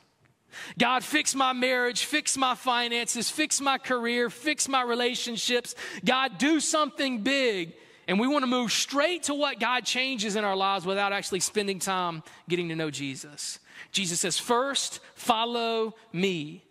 God, 0.79 1.05
fix 1.05 1.35
my 1.35 1.53
marriage, 1.53 2.05
fix 2.05 2.37
my 2.37 2.55
finances, 2.55 3.31
fix 3.31 3.61
my 3.61 3.79
career, 3.79 4.31
fix 4.31 4.69
my 4.69 4.83
relationships. 4.83 5.75
God, 6.05 6.39
do 6.39 6.61
something 6.61 7.23
big. 7.23 7.75
And 8.07 8.19
we 8.19 8.27
want 8.27 8.43
to 8.43 8.47
move 8.47 8.73
straight 8.73 9.25
to 9.25 9.35
what 9.35 9.61
God 9.61 9.85
changes 9.85 10.35
in 10.35 10.45
our 10.45 10.57
lives 10.57 10.87
without 10.87 11.13
actually 11.13 11.41
spending 11.41 11.79
time 11.79 12.23
getting 12.49 12.71
to 12.71 12.77
know 12.77 12.91
Jesus. 12.91 13.59
Jesus 13.93 14.21
says, 14.21 14.39
First, 14.39 15.01
follow 15.15 15.95
me. 16.13 16.65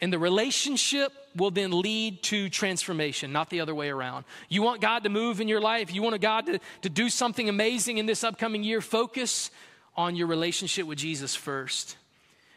And 0.00 0.12
the 0.12 0.18
relationship 0.18 1.12
will 1.36 1.50
then 1.50 1.80
lead 1.80 2.22
to 2.24 2.48
transformation, 2.48 3.32
not 3.32 3.50
the 3.50 3.60
other 3.60 3.74
way 3.74 3.90
around. 3.90 4.24
You 4.48 4.62
want 4.62 4.80
God 4.80 5.04
to 5.04 5.08
move 5.08 5.40
in 5.40 5.48
your 5.48 5.60
life, 5.60 5.92
you 5.94 6.02
want 6.02 6.20
God 6.20 6.46
to, 6.46 6.60
to 6.82 6.88
do 6.88 7.08
something 7.08 7.48
amazing 7.48 7.98
in 7.98 8.06
this 8.06 8.24
upcoming 8.24 8.62
year, 8.62 8.80
focus 8.80 9.50
on 9.96 10.16
your 10.16 10.26
relationship 10.26 10.86
with 10.86 10.98
Jesus 10.98 11.34
first. 11.34 11.96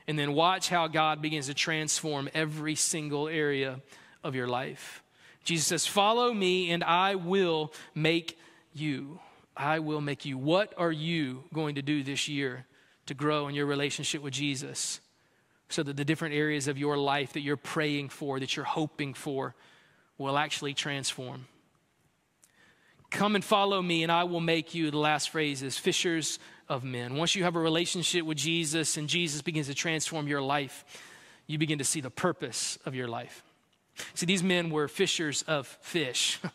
And 0.08 0.18
then 0.18 0.34
watch 0.34 0.70
how 0.70 0.88
God 0.88 1.22
begins 1.22 1.48
to 1.48 1.54
transform 1.54 2.30
every 2.34 2.76
single 2.76 3.28
area 3.28 3.82
of 4.24 4.36
your 4.36 4.48
life. 4.48 5.04
Jesus 5.44 5.68
says, 5.68 5.88
Follow 5.88 6.34
me, 6.34 6.72
and 6.72 6.84
I 6.84 7.16
will 7.16 7.74
make 7.94 8.38
you. 8.74 9.20
I 9.56 9.80
will 9.80 10.02
make 10.02 10.26
you. 10.26 10.38
What 10.38 10.74
are 10.78 10.92
you 10.92 11.44
going 11.54 11.76
to 11.76 11.82
do 11.82 12.04
this 12.04 12.28
year 12.28 12.66
to 13.08 13.14
grow 13.14 13.48
in 13.48 13.56
your 13.56 13.66
relationship 13.66 14.22
with 14.22 14.34
Jesus? 14.34 15.00
So 15.70 15.84
that 15.84 15.98
the 15.98 16.06
different 16.06 16.36
areas 16.36 16.68
of 16.68 16.78
your 16.78 16.98
life 16.98 17.34
that 17.34 17.42
you're 17.42 17.58
praying 17.58 18.10
for, 18.10 18.40
that 18.40 18.56
you're 18.56 18.66
hoping 18.66 19.14
for, 19.14 19.56
will 20.18 20.38
actually 20.38 20.74
transform. 20.74 21.48
Come 23.10 23.36
and 23.36 23.44
follow 23.44 23.82
me, 23.82 24.04
and 24.04 24.12
I 24.12 24.26
will 24.26 24.42
make 24.42 24.74
you, 24.74 24.92
the 24.92 24.98
last 24.98 25.30
phrase 25.30 25.62
is 25.62 25.78
fishers 25.78 26.40
of 26.68 26.84
men. 26.84 27.16
Once 27.16 27.36
you 27.36 27.44
have 27.44 27.56
a 27.56 27.60
relationship 27.60 28.26
with 28.26 28.38
Jesus 28.38 28.98
and 28.98 29.08
Jesus 29.08 29.42
begins 29.42 29.68
to 29.68 29.74
transform 29.74 30.28
your 30.28 30.42
life, 30.42 30.84
you 31.48 31.58
begin 31.58 31.78
to 31.78 31.86
see 31.86 32.02
the 32.02 32.10
purpose 32.10 32.78
of 32.86 32.96
your 32.96 33.08
life. 33.08 33.44
See, 34.14 34.26
these 34.26 34.44
men 34.44 34.70
were 34.70 34.88
fishers 34.88 35.44
of 35.44 35.68
fish. 35.82 36.40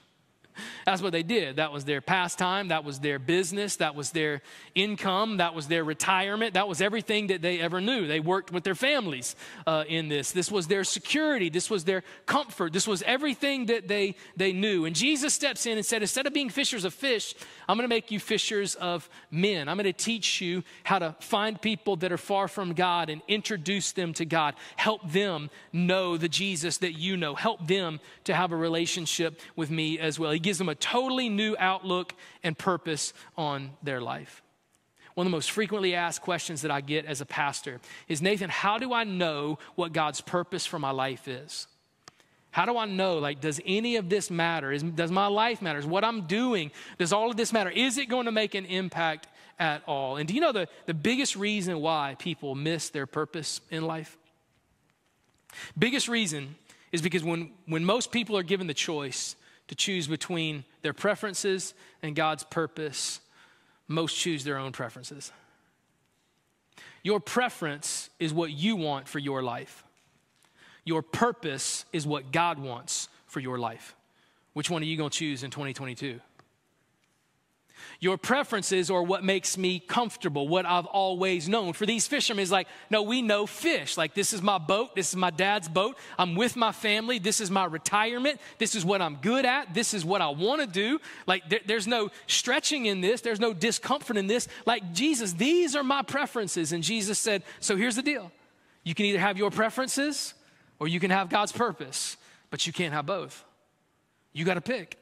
That's 0.84 1.02
what 1.02 1.12
they 1.12 1.22
did. 1.22 1.56
That 1.56 1.72
was 1.72 1.84
their 1.84 2.00
pastime. 2.00 2.68
That 2.68 2.84
was 2.84 3.00
their 3.00 3.18
business. 3.18 3.76
That 3.76 3.94
was 3.94 4.10
their 4.10 4.42
income. 4.74 5.38
That 5.38 5.54
was 5.54 5.68
their 5.68 5.84
retirement. 5.84 6.54
That 6.54 6.68
was 6.68 6.80
everything 6.80 7.28
that 7.28 7.42
they 7.42 7.60
ever 7.60 7.80
knew. 7.80 8.06
They 8.06 8.20
worked 8.20 8.52
with 8.52 8.64
their 8.64 8.74
families 8.74 9.36
uh, 9.66 9.84
in 9.88 10.08
this. 10.08 10.32
This 10.32 10.50
was 10.50 10.66
their 10.66 10.84
security. 10.84 11.48
This 11.48 11.70
was 11.70 11.84
their 11.84 12.02
comfort. 12.26 12.72
This 12.72 12.86
was 12.86 13.02
everything 13.02 13.66
that 13.66 13.88
they, 13.88 14.16
they 14.36 14.52
knew. 14.52 14.84
And 14.84 14.94
Jesus 14.94 15.34
steps 15.34 15.66
in 15.66 15.78
and 15.78 15.86
said, 15.86 16.02
instead 16.02 16.26
of 16.26 16.32
being 16.32 16.50
fishers 16.50 16.84
of 16.84 16.94
fish, 16.94 17.34
I'm 17.68 17.76
going 17.76 17.88
to 17.88 17.94
make 17.94 18.10
you 18.10 18.20
fishers 18.20 18.74
of 18.74 19.08
men. 19.30 19.68
I'm 19.68 19.76
going 19.76 19.84
to 19.84 19.92
teach 19.92 20.40
you 20.40 20.62
how 20.84 20.98
to 20.98 21.14
find 21.20 21.60
people 21.60 21.96
that 21.96 22.12
are 22.12 22.18
far 22.18 22.48
from 22.48 22.72
God 22.74 23.10
and 23.10 23.22
introduce 23.28 23.92
them 23.92 24.12
to 24.14 24.24
God. 24.24 24.54
Help 24.76 25.10
them 25.10 25.50
know 25.72 26.16
the 26.16 26.28
Jesus 26.28 26.78
that 26.78 26.92
you 26.92 27.16
know. 27.16 27.34
Help 27.34 27.66
them 27.66 28.00
to 28.24 28.34
have 28.34 28.52
a 28.52 28.56
relationship 28.56 29.40
with 29.56 29.70
me 29.70 29.98
as 29.98 30.18
well. 30.18 30.30
He 30.30 30.38
gives 30.42 30.58
them 30.58 30.68
a 30.68 30.74
totally 30.74 31.28
new 31.28 31.56
outlook 31.58 32.14
and 32.42 32.56
purpose 32.56 33.12
on 33.36 33.70
their 33.82 34.00
life. 34.00 34.42
One 35.14 35.26
of 35.26 35.30
the 35.30 35.36
most 35.36 35.50
frequently 35.50 35.94
asked 35.94 36.22
questions 36.22 36.62
that 36.62 36.70
I 36.70 36.80
get 36.80 37.04
as 37.04 37.20
a 37.20 37.26
pastor 37.26 37.80
is 38.08 38.22
Nathan, 38.22 38.48
how 38.48 38.78
do 38.78 38.92
I 38.92 39.04
know 39.04 39.58
what 39.74 39.92
God's 39.92 40.20
purpose 40.20 40.64
for 40.64 40.78
my 40.78 40.90
life 40.90 41.28
is? 41.28 41.66
How 42.50 42.66
do 42.66 42.76
I 42.76 42.86
know? 42.86 43.18
Like, 43.18 43.40
does 43.40 43.60
any 43.66 43.96
of 43.96 44.08
this 44.08 44.30
matter? 44.30 44.72
Is, 44.72 44.82
does 44.82 45.10
my 45.10 45.26
life 45.26 45.62
matter? 45.62 45.78
Is 45.78 45.86
what 45.86 46.04
I'm 46.04 46.26
doing, 46.26 46.70
does 46.98 47.12
all 47.12 47.30
of 47.30 47.36
this 47.36 47.52
matter? 47.52 47.70
Is 47.70 47.98
it 47.98 48.08
going 48.08 48.26
to 48.26 48.32
make 48.32 48.54
an 48.54 48.66
impact 48.66 49.28
at 49.58 49.82
all? 49.86 50.16
And 50.16 50.28
do 50.28 50.34
you 50.34 50.40
know 50.40 50.52
the, 50.52 50.68
the 50.86 50.94
biggest 50.94 51.36
reason 51.36 51.80
why 51.80 52.16
people 52.18 52.54
miss 52.54 52.90
their 52.90 53.06
purpose 53.06 53.60
in 53.70 53.86
life? 53.86 54.16
Biggest 55.78 56.08
reason 56.08 56.54
is 56.90 57.02
because 57.02 57.24
when, 57.24 57.50
when 57.66 57.84
most 57.84 58.12
people 58.12 58.36
are 58.36 58.42
given 58.42 58.66
the 58.66 58.74
choice 58.74 59.36
to 59.72 59.76
choose 59.76 60.06
between 60.06 60.64
their 60.82 60.92
preferences 60.92 61.72
and 62.02 62.14
God's 62.14 62.44
purpose, 62.44 63.20
most 63.88 64.14
choose 64.14 64.44
their 64.44 64.58
own 64.58 64.70
preferences. 64.70 65.32
Your 67.02 67.20
preference 67.20 68.10
is 68.18 68.34
what 68.34 68.50
you 68.50 68.76
want 68.76 69.08
for 69.08 69.18
your 69.18 69.42
life. 69.42 69.82
Your 70.84 71.00
purpose 71.00 71.86
is 71.90 72.06
what 72.06 72.32
God 72.32 72.58
wants 72.58 73.08
for 73.26 73.40
your 73.40 73.58
life. 73.58 73.96
Which 74.52 74.68
one 74.68 74.82
are 74.82 74.84
you 74.84 74.98
going 74.98 75.08
to 75.08 75.18
choose 75.18 75.42
in 75.42 75.50
2022? 75.50 76.20
Your 78.00 78.18
preferences 78.18 78.90
are 78.90 79.02
what 79.02 79.24
makes 79.24 79.56
me 79.56 79.80
comfortable, 79.80 80.48
what 80.48 80.66
I've 80.66 80.86
always 80.86 81.48
known. 81.48 81.72
For 81.72 81.86
these 81.86 82.06
fishermen, 82.06 82.42
it's 82.42 82.50
like, 82.50 82.68
no, 82.90 83.02
we 83.02 83.22
know 83.22 83.46
fish. 83.46 83.96
Like, 83.96 84.14
this 84.14 84.32
is 84.32 84.42
my 84.42 84.58
boat. 84.58 84.94
This 84.94 85.10
is 85.10 85.16
my 85.16 85.30
dad's 85.30 85.68
boat. 85.68 85.96
I'm 86.18 86.34
with 86.34 86.56
my 86.56 86.72
family. 86.72 87.18
This 87.18 87.40
is 87.40 87.50
my 87.50 87.64
retirement. 87.64 88.40
This 88.58 88.74
is 88.74 88.84
what 88.84 89.02
I'm 89.02 89.16
good 89.16 89.44
at. 89.44 89.74
This 89.74 89.94
is 89.94 90.04
what 90.04 90.20
I 90.20 90.28
want 90.28 90.60
to 90.60 90.66
do. 90.66 91.00
Like, 91.26 91.48
there, 91.48 91.60
there's 91.66 91.86
no 91.86 92.10
stretching 92.26 92.86
in 92.86 93.00
this. 93.00 93.20
There's 93.20 93.40
no 93.40 93.52
discomfort 93.52 94.16
in 94.16 94.26
this. 94.26 94.48
Like, 94.66 94.92
Jesus, 94.92 95.32
these 95.32 95.76
are 95.76 95.84
my 95.84 96.02
preferences. 96.02 96.72
And 96.72 96.82
Jesus 96.82 97.18
said, 97.18 97.42
so 97.60 97.76
here's 97.76 97.96
the 97.96 98.02
deal. 98.02 98.32
You 98.84 98.94
can 98.94 99.06
either 99.06 99.20
have 99.20 99.38
your 99.38 99.50
preferences 99.50 100.34
or 100.78 100.88
you 100.88 100.98
can 100.98 101.10
have 101.10 101.28
God's 101.28 101.52
purpose, 101.52 102.16
but 102.50 102.66
you 102.66 102.72
can't 102.72 102.92
have 102.92 103.06
both. 103.06 103.44
You 104.32 104.44
got 104.44 104.54
to 104.54 104.60
pick 104.60 104.98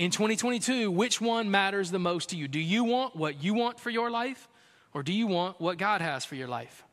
in 0.00 0.10
2022, 0.10 0.90
which 0.90 1.20
one 1.20 1.50
matters 1.50 1.90
the 1.90 1.98
most 1.98 2.30
to 2.30 2.36
you? 2.36 2.48
Do 2.48 2.58
you 2.58 2.84
want 2.84 3.14
what 3.14 3.44
you 3.44 3.52
want 3.52 3.78
for 3.78 3.90
your 3.90 4.10
life, 4.10 4.48
or 4.94 5.02
do 5.02 5.12
you 5.12 5.26
want 5.26 5.60
what 5.60 5.76
God 5.76 6.00
has 6.00 6.24
for 6.24 6.36
your 6.36 6.48
life? 6.48 6.84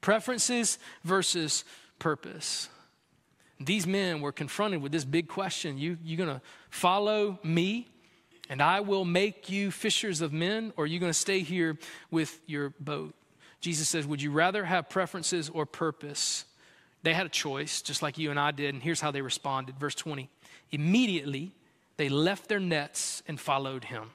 Preferences 0.00 0.78
versus 1.02 1.64
purpose. 1.98 2.68
These 3.58 3.88
men 3.88 4.20
were 4.20 4.30
confronted 4.30 4.80
with 4.80 4.92
this 4.92 5.04
big 5.04 5.26
question 5.26 5.78
You, 5.78 5.98
you 6.00 6.16
to 6.28 6.40
follow 6.70 7.40
me, 7.42 7.88
and 8.48 8.62
I 8.62 8.80
will 8.80 9.04
make 9.04 9.50
you 9.50 9.72
fishers 9.72 10.20
of 10.20 10.32
men, 10.32 10.72
or 10.76 10.84
are 10.84 10.86
you 10.86 11.00
to 11.10 11.18
stay 11.18 11.40
here 11.40 11.76
with 12.12 12.40
your 12.46 12.72
boat? 12.78 13.16
Jesus 13.60 13.88
says, 13.88 14.06
Would 14.06 14.22
you 14.22 14.30
rather 14.30 14.64
have 14.64 14.88
preferences 14.88 15.48
or 15.48 15.66
purpose? 15.66 16.44
They 17.02 17.14
had 17.14 17.26
a 17.26 17.30
choice, 17.30 17.82
just 17.82 18.00
like 18.00 18.16
you 18.16 18.30
and 18.30 18.38
I 18.38 18.52
did, 18.52 18.74
and 18.74 18.82
here's 18.82 19.00
how 19.00 19.10
they 19.10 19.22
responded. 19.22 19.76
Verse 19.76 19.96
20 19.96 20.30
Immediately, 20.70 21.52
they 21.98 22.08
left 22.08 22.48
their 22.48 22.60
nets 22.60 23.22
and 23.28 23.38
followed 23.38 23.84
him. 23.84 24.10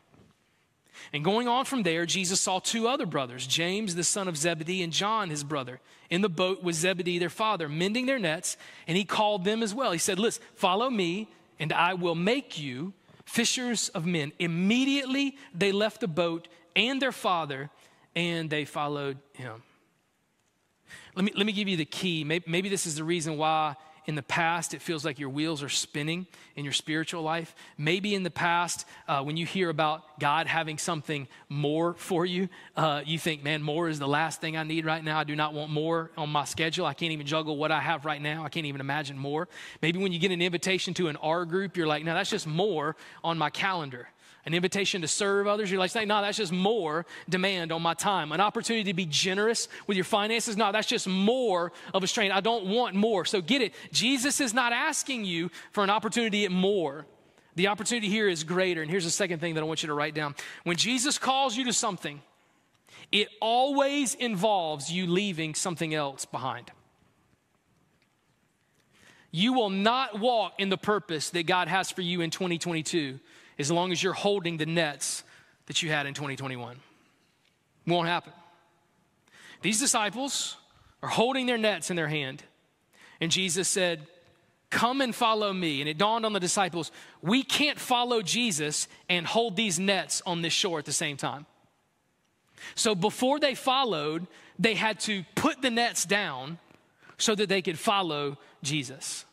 And 1.12 1.24
going 1.24 1.48
on 1.48 1.66
from 1.66 1.84
there, 1.84 2.06
Jesus 2.06 2.40
saw 2.40 2.60
two 2.60 2.88
other 2.88 3.06
brothers, 3.06 3.46
James, 3.46 3.94
the 3.94 4.04
son 4.04 4.28
of 4.28 4.38
Zebedee, 4.38 4.82
and 4.82 4.94
John, 4.94 5.30
his 5.30 5.44
brother, 5.44 5.80
in 6.10 6.22
the 6.22 6.30
boat 6.30 6.64
with 6.64 6.76
Zebedee, 6.76 7.20
their 7.20 7.30
father, 7.30 7.68
mending 7.68 8.06
their 8.06 8.20
nets, 8.20 8.58
and 8.88 8.98
he 8.98 9.04
called 9.04 9.44
them 9.44 9.62
as 9.62 9.74
well. 9.74 9.92
He 9.92 9.98
said, 9.98 10.18
Listen, 10.18 10.42
follow 10.56 10.90
me, 10.90 11.30
and 11.60 11.74
I 11.74 11.94
will 11.94 12.16
make 12.16 12.58
you 12.58 12.94
fishers 13.26 13.90
of 13.90 14.06
men. 14.06 14.32
Immediately 14.40 15.36
they 15.54 15.72
left 15.72 16.00
the 16.00 16.08
boat 16.08 16.48
and 16.76 17.02
their 17.02 17.12
father, 17.12 17.70
and 18.16 18.50
they 18.50 18.64
followed 18.64 19.18
him. 19.34 19.62
Let 21.16 21.26
me, 21.26 21.32
let 21.36 21.46
me 21.46 21.52
give 21.52 21.68
you 21.68 21.78
the 21.78 21.86
key. 21.86 22.24
Maybe, 22.24 22.46
maybe 22.48 22.70
this 22.70 22.88
is 22.88 22.96
the 22.96 23.04
reason 23.04 23.38
why 23.38 23.76
in 24.06 24.16
the 24.16 24.24
past 24.24 24.74
it 24.74 24.82
feels 24.82 25.06
like 25.06 25.20
your 25.20 25.30
wheels 25.30 25.64
are 25.64 25.70
spinning 25.70 26.28
in 26.56 26.64
your 26.64 26.74
spiritual 26.74 27.22
life. 27.22 27.56
Maybe 27.78 28.16
in 28.16 28.24
the 28.24 28.32
past, 28.32 28.86
uh, 29.08 29.24
when 29.24 29.38
you 29.38 29.46
hear 29.46 29.70
about 29.70 30.20
God 30.20 30.48
having 30.48 30.78
something 30.78 31.28
more 31.50 31.94
for 31.96 32.26
you, 32.26 32.50
uh, 32.76 33.02
you 33.06 33.18
think, 33.18 33.44
man, 33.44 33.62
more 33.62 33.90
is 33.90 34.00
the 34.00 34.08
last 34.08 34.42
thing 34.42 34.56
I 34.58 34.64
need 34.64 34.86
right 34.86 35.04
now. 35.04 35.20
I 35.20 35.24
do 35.24 35.36
not 35.36 35.54
want 35.54 35.72
more 35.72 36.12
on 36.18 36.30
my 36.30 36.46
schedule. 36.46 36.86
I 36.86 36.94
can't 36.94 37.12
even 37.12 37.26
juggle 37.26 37.58
what 37.58 37.72
I 37.72 37.80
have 37.80 38.06
right 38.06 38.22
now. 38.22 38.44
I 38.44 38.50
can't 38.50 38.66
even 38.66 38.82
imagine 38.82 39.18
more. 39.18 39.48
Maybe 39.82 40.00
when 40.00 40.12
you 40.12 40.20
get 40.20 40.32
an 40.32 40.42
invitation 40.42 40.94
to 40.96 41.08
an 41.08 41.16
R 41.18 41.46
group, 41.46 41.78
you're 41.78 41.88
like, 41.88 42.04
no, 42.04 42.14
that's 42.14 42.30
just 42.30 42.48
more 42.48 42.96
on 43.24 43.38
my 43.38 43.50
calendar 43.50 44.08
an 44.46 44.54
invitation 44.54 45.02
to 45.02 45.08
serve 45.08 45.48
others. 45.48 45.72
You're 45.72 45.80
like 45.80 45.96
no, 45.96 46.22
that's 46.22 46.38
just 46.38 46.52
more 46.52 47.06
demand 47.30 47.72
on 47.72 47.82
my 47.82 47.94
time. 47.94 48.32
An 48.32 48.42
opportunity 48.42 48.84
to 48.86 48.94
be 48.94 49.06
generous 49.06 49.70
with 49.88 49.96
your 49.96 50.04
finances. 50.04 50.58
No, 50.58 50.72
that's 50.72 50.88
just 50.88 51.08
more 51.08 51.72
of 51.94 52.04
a 52.04 52.08
strain. 52.08 52.32
I 52.32 52.42
don't 52.42 52.66
want 52.68 52.96
more. 52.96 53.26
So 53.26 53.42
get 53.42 53.62
it. 53.62 53.74
Jesus 53.92 54.42
is 54.42 54.54
not 54.54 54.74
asking 54.74 55.26
you 55.26 55.50
for 55.72 55.84
an 55.84 55.90
opportunity 55.90 56.46
at 56.46 56.52
more. 56.52 57.06
The 57.56 57.68
opportunity 57.68 58.10
here 58.10 58.28
is 58.28 58.44
greater. 58.44 58.82
And 58.82 58.90
here's 58.90 59.06
the 59.06 59.12
second 59.12 59.40
thing 59.40 59.54
that 59.54 59.62
I 59.62 59.64
want 59.64 59.84
you 59.84 59.88
to 59.88 59.94
write 59.94 60.16
down. 60.16 60.36
When 60.64 60.76
Jesus 60.76 61.18
calls 61.18 61.56
you 61.56 61.66
to 61.66 61.74
something, 61.74 62.22
it 63.12 63.30
always 63.40 64.16
involves 64.16 64.92
you 64.92 65.08
leaving 65.08 65.56
something 65.56 65.94
else 65.94 66.26
behind. 66.26 66.72
You 69.32 69.54
will 69.54 69.70
not 69.70 70.20
walk 70.20 70.54
in 70.60 70.70
the 70.70 70.78
purpose 70.78 71.30
that 71.32 71.48
God 71.48 71.68
has 71.68 71.90
for 71.90 72.02
you 72.02 72.22
in 72.22 72.30
2022 72.30 73.20
as 73.60 73.72
long 73.72 73.92
as 73.92 74.02
you're 74.02 74.14
holding 74.14 74.58
the 74.58 74.66
nets 74.66 75.24
that 75.68 75.82
you 75.82 75.90
had 75.90 76.06
in 76.06 76.14
2021. 76.14 76.78
Won't 77.88 78.08
happen. 78.08 78.34
These 79.62 79.80
disciples 79.80 80.58
are 81.02 81.10
holding 81.10 81.46
their 81.46 81.58
nets 81.58 81.90
in 81.90 81.96
their 81.96 82.08
hand, 82.08 82.44
and 83.20 83.32
Jesus 83.32 83.68
said, 83.68 84.08
Come 84.70 85.02
and 85.02 85.14
follow 85.14 85.54
me. 85.54 85.82
And 85.82 85.90
it 85.90 86.00
dawned 86.00 86.26
on 86.26 86.34
the 86.34 86.40
disciples, 86.40 86.92
we 87.22 87.44
can't 87.44 87.80
follow 87.80 88.24
Jesus 88.24 88.88
and 89.08 89.28
hold 89.28 89.56
these 89.56 89.80
nets 89.80 90.24
on 90.26 90.42
this 90.42 90.52
shore 90.52 90.80
at 90.80 90.86
the 90.86 90.92
same 90.92 91.16
time. 91.16 91.46
So 92.74 92.96
before 92.96 93.40
they 93.40 93.54
followed, 93.54 94.26
they 94.58 94.74
had 94.74 95.00
to 95.02 95.24
put 95.36 95.62
the 95.62 95.70
nets 95.70 96.06
down 96.06 96.58
so 97.20 97.36
that 97.36 97.50
they 97.50 97.62
could 97.62 97.78
follow 97.78 98.40
Jesus. 98.64 99.26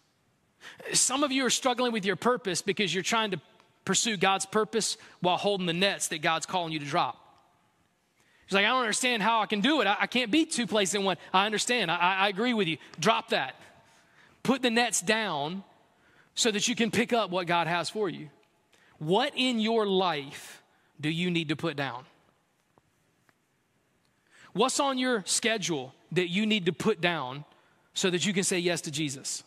Some 0.92 1.24
of 1.24 1.32
you 1.32 1.46
are 1.46 1.50
struggling 1.50 1.92
with 1.92 2.04
your 2.04 2.16
purpose 2.16 2.60
because 2.60 2.92
you're 2.92 3.02
trying 3.02 3.30
to 3.30 3.40
pursue 3.84 4.16
God's 4.16 4.46
purpose 4.46 4.96
while 5.20 5.36
holding 5.36 5.66
the 5.66 5.72
nets 5.72 6.08
that 6.08 6.22
God's 6.22 6.46
calling 6.46 6.72
you 6.72 6.78
to 6.78 6.86
drop. 6.86 7.16
He's 8.46 8.54
like, 8.54 8.64
I 8.64 8.68
don't 8.68 8.80
understand 8.80 9.22
how 9.22 9.40
I 9.40 9.46
can 9.46 9.60
do 9.60 9.80
it. 9.80 9.86
I, 9.86 9.96
I 10.00 10.06
can't 10.06 10.30
be 10.30 10.44
two 10.44 10.66
places 10.66 10.96
in 10.96 11.04
one. 11.04 11.16
I 11.32 11.46
understand. 11.46 11.90
I, 11.90 12.16
I 12.16 12.28
agree 12.28 12.52
with 12.52 12.66
you. 12.66 12.78
Drop 12.98 13.28
that. 13.30 13.54
Put 14.42 14.62
the 14.62 14.70
nets 14.70 15.00
down 15.00 15.62
so 16.34 16.50
that 16.50 16.66
you 16.66 16.74
can 16.74 16.90
pick 16.90 17.12
up 17.12 17.30
what 17.30 17.46
God 17.46 17.66
has 17.66 17.88
for 17.88 18.08
you. 18.08 18.28
What 18.98 19.32
in 19.36 19.60
your 19.60 19.86
life 19.86 20.62
do 21.00 21.08
you 21.08 21.30
need 21.30 21.48
to 21.48 21.56
put 21.56 21.76
down? 21.76 22.04
What's 24.52 24.80
on 24.80 24.98
your 24.98 25.22
schedule 25.26 25.94
that 26.12 26.28
you 26.28 26.44
need 26.44 26.66
to 26.66 26.72
put 26.72 27.00
down 27.00 27.44
so 27.94 28.10
that 28.10 28.26
you 28.26 28.32
can 28.32 28.42
say 28.42 28.58
yes 28.58 28.80
to 28.82 28.90
Jesus? 28.90 29.44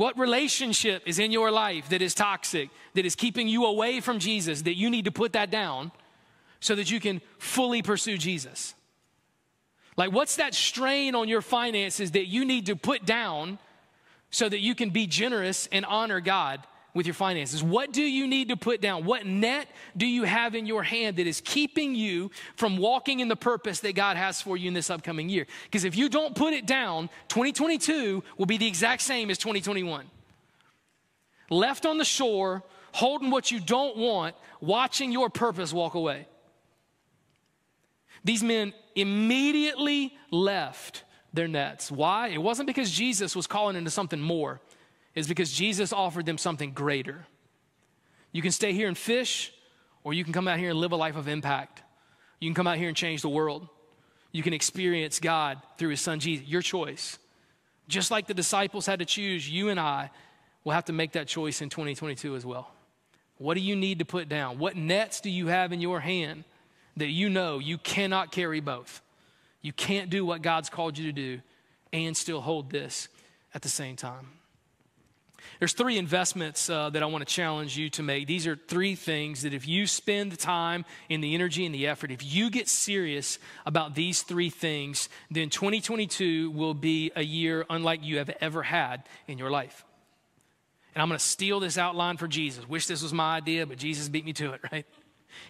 What 0.00 0.18
relationship 0.18 1.02
is 1.04 1.18
in 1.18 1.30
your 1.30 1.50
life 1.50 1.90
that 1.90 2.00
is 2.00 2.14
toxic, 2.14 2.70
that 2.94 3.04
is 3.04 3.14
keeping 3.14 3.48
you 3.48 3.66
away 3.66 4.00
from 4.00 4.18
Jesus, 4.18 4.62
that 4.62 4.74
you 4.74 4.88
need 4.88 5.04
to 5.04 5.10
put 5.10 5.34
that 5.34 5.50
down 5.50 5.92
so 6.58 6.74
that 6.74 6.90
you 6.90 7.00
can 7.00 7.20
fully 7.36 7.82
pursue 7.82 8.16
Jesus? 8.16 8.74
Like, 9.98 10.10
what's 10.10 10.36
that 10.36 10.54
strain 10.54 11.14
on 11.14 11.28
your 11.28 11.42
finances 11.42 12.12
that 12.12 12.28
you 12.28 12.46
need 12.46 12.64
to 12.64 12.76
put 12.76 13.04
down 13.04 13.58
so 14.30 14.48
that 14.48 14.60
you 14.60 14.74
can 14.74 14.88
be 14.88 15.06
generous 15.06 15.68
and 15.70 15.84
honor 15.84 16.22
God 16.22 16.66
with 16.94 17.06
your 17.06 17.14
finances? 17.14 17.62
What 17.62 17.92
do 17.92 18.02
you 18.02 18.26
need 18.26 18.48
to 18.48 18.56
put 18.56 18.80
down? 18.80 19.04
What 19.04 19.26
net 19.26 19.68
do 19.96 20.06
you 20.06 20.24
have 20.24 20.54
in 20.54 20.66
your 20.66 20.82
hand 20.82 21.16
that 21.16 21.26
is 21.26 21.40
keeping 21.40 21.94
you 21.94 22.30
from 22.56 22.76
walking 22.76 23.20
in 23.20 23.28
the 23.28 23.36
purpose 23.36 23.80
that 23.80 23.94
God 23.94 24.16
has 24.16 24.40
for 24.40 24.56
you 24.56 24.68
in 24.68 24.74
this 24.74 24.90
upcoming 24.90 25.28
year? 25.28 25.46
Because 25.64 25.84
if 25.84 25.96
you 25.96 26.08
don't 26.08 26.34
put 26.34 26.52
it 26.52 26.66
down, 26.66 27.08
2022 27.28 28.22
will 28.36 28.46
be 28.46 28.56
the 28.56 28.66
exact 28.66 29.02
same 29.02 29.30
as 29.30 29.38
2021. 29.38 30.06
Left 31.48 31.86
on 31.86 31.98
the 31.98 32.04
shore, 32.04 32.62
holding 32.92 33.30
what 33.30 33.50
you 33.50 33.60
don't 33.60 33.96
want, 33.96 34.34
watching 34.60 35.12
your 35.12 35.30
purpose 35.30 35.72
walk 35.72 35.94
away. 35.94 36.26
These 38.24 38.42
men 38.42 38.72
immediately 38.94 40.16
left 40.30 41.04
their 41.32 41.48
nets. 41.48 41.90
Why? 41.90 42.28
It 42.28 42.42
wasn't 42.42 42.66
because 42.66 42.90
Jesus 42.90 43.34
was 43.34 43.46
calling 43.46 43.76
into 43.76 43.90
something 43.90 44.20
more 44.20 44.60
is 45.14 45.26
because 45.26 45.52
Jesus 45.52 45.92
offered 45.92 46.26
them 46.26 46.38
something 46.38 46.72
greater. 46.72 47.26
You 48.32 48.42
can 48.42 48.52
stay 48.52 48.72
here 48.72 48.88
and 48.88 48.96
fish, 48.96 49.52
or 50.04 50.14
you 50.14 50.24
can 50.24 50.32
come 50.32 50.46
out 50.46 50.58
here 50.58 50.70
and 50.70 50.78
live 50.78 50.92
a 50.92 50.96
life 50.96 51.16
of 51.16 51.28
impact. 51.28 51.82
You 52.38 52.48
can 52.48 52.54
come 52.54 52.66
out 52.66 52.78
here 52.78 52.88
and 52.88 52.96
change 52.96 53.22
the 53.22 53.28
world. 53.28 53.68
You 54.32 54.42
can 54.42 54.52
experience 54.52 55.18
God 55.18 55.60
through 55.78 55.90
His 55.90 56.00
Son 56.00 56.20
Jesus. 56.20 56.46
Your 56.46 56.62
choice. 56.62 57.18
Just 57.88 58.10
like 58.10 58.26
the 58.26 58.34
disciples 58.34 58.86
had 58.86 59.00
to 59.00 59.04
choose, 59.04 59.48
you 59.48 59.68
and 59.68 59.80
I 59.80 60.10
will 60.62 60.72
have 60.72 60.84
to 60.86 60.92
make 60.92 61.12
that 61.12 61.26
choice 61.26 61.60
in 61.60 61.70
2022 61.70 62.36
as 62.36 62.46
well. 62.46 62.70
What 63.38 63.54
do 63.54 63.60
you 63.60 63.74
need 63.74 63.98
to 63.98 64.04
put 64.04 64.28
down? 64.28 64.58
What 64.58 64.76
nets 64.76 65.20
do 65.20 65.30
you 65.30 65.48
have 65.48 65.72
in 65.72 65.80
your 65.80 65.98
hand 65.98 66.44
that 66.96 67.08
you 67.08 67.28
know 67.28 67.58
you 67.58 67.78
cannot 67.78 68.30
carry 68.30 68.60
both? 68.60 69.00
You 69.62 69.72
can't 69.72 70.08
do 70.10 70.24
what 70.24 70.42
God's 70.42 70.70
called 70.70 70.96
you 70.96 71.06
to 71.06 71.12
do 71.12 71.40
and 71.92 72.16
still 72.16 72.40
hold 72.40 72.70
this 72.70 73.08
at 73.54 73.62
the 73.62 73.68
same 73.68 73.96
time. 73.96 74.28
There's 75.58 75.72
three 75.72 75.98
investments 75.98 76.70
uh, 76.70 76.90
that 76.90 77.02
I 77.02 77.06
want 77.06 77.26
to 77.26 77.34
challenge 77.34 77.76
you 77.76 77.90
to 77.90 78.02
make. 78.02 78.26
These 78.26 78.46
are 78.46 78.56
three 78.56 78.94
things 78.94 79.42
that 79.42 79.54
if 79.54 79.68
you 79.68 79.86
spend 79.86 80.32
the 80.32 80.36
time 80.36 80.84
and 81.08 81.22
the 81.22 81.34
energy 81.34 81.66
and 81.66 81.74
the 81.74 81.86
effort, 81.86 82.10
if 82.10 82.24
you 82.24 82.50
get 82.50 82.68
serious 82.68 83.38
about 83.66 83.94
these 83.94 84.22
three 84.22 84.50
things, 84.50 85.08
then 85.30 85.50
2022 85.50 86.50
will 86.50 86.74
be 86.74 87.12
a 87.14 87.22
year 87.22 87.66
unlike 87.68 88.04
you 88.04 88.18
have 88.18 88.30
ever 88.40 88.62
had 88.62 89.04
in 89.26 89.38
your 89.38 89.50
life. 89.50 89.84
And 90.94 91.02
I'm 91.02 91.08
going 91.08 91.18
to 91.18 91.24
steal 91.24 91.60
this 91.60 91.78
outline 91.78 92.16
for 92.16 92.26
Jesus. 92.26 92.68
Wish 92.68 92.86
this 92.86 93.02
was 93.02 93.12
my 93.12 93.36
idea, 93.36 93.66
but 93.66 93.78
Jesus 93.78 94.08
beat 94.08 94.24
me 94.24 94.32
to 94.34 94.52
it, 94.52 94.60
right? 94.72 94.86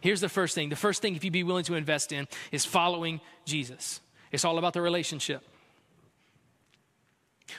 Here's 0.01 0.21
the 0.21 0.29
first 0.29 0.55
thing 0.55 0.69
the 0.69 0.77
first 0.77 1.03
thing, 1.03 1.17
if 1.17 1.25
you 1.25 1.31
be 1.31 1.43
willing 1.43 1.65
to 1.65 1.75
invest 1.75 2.13
in, 2.13 2.29
is 2.53 2.65
following 2.65 3.21
Jesus. 3.45 4.01
It's 4.33 4.45
all 4.45 4.59
about 4.59 4.75
the 4.75 4.81
relationship. 4.81 5.43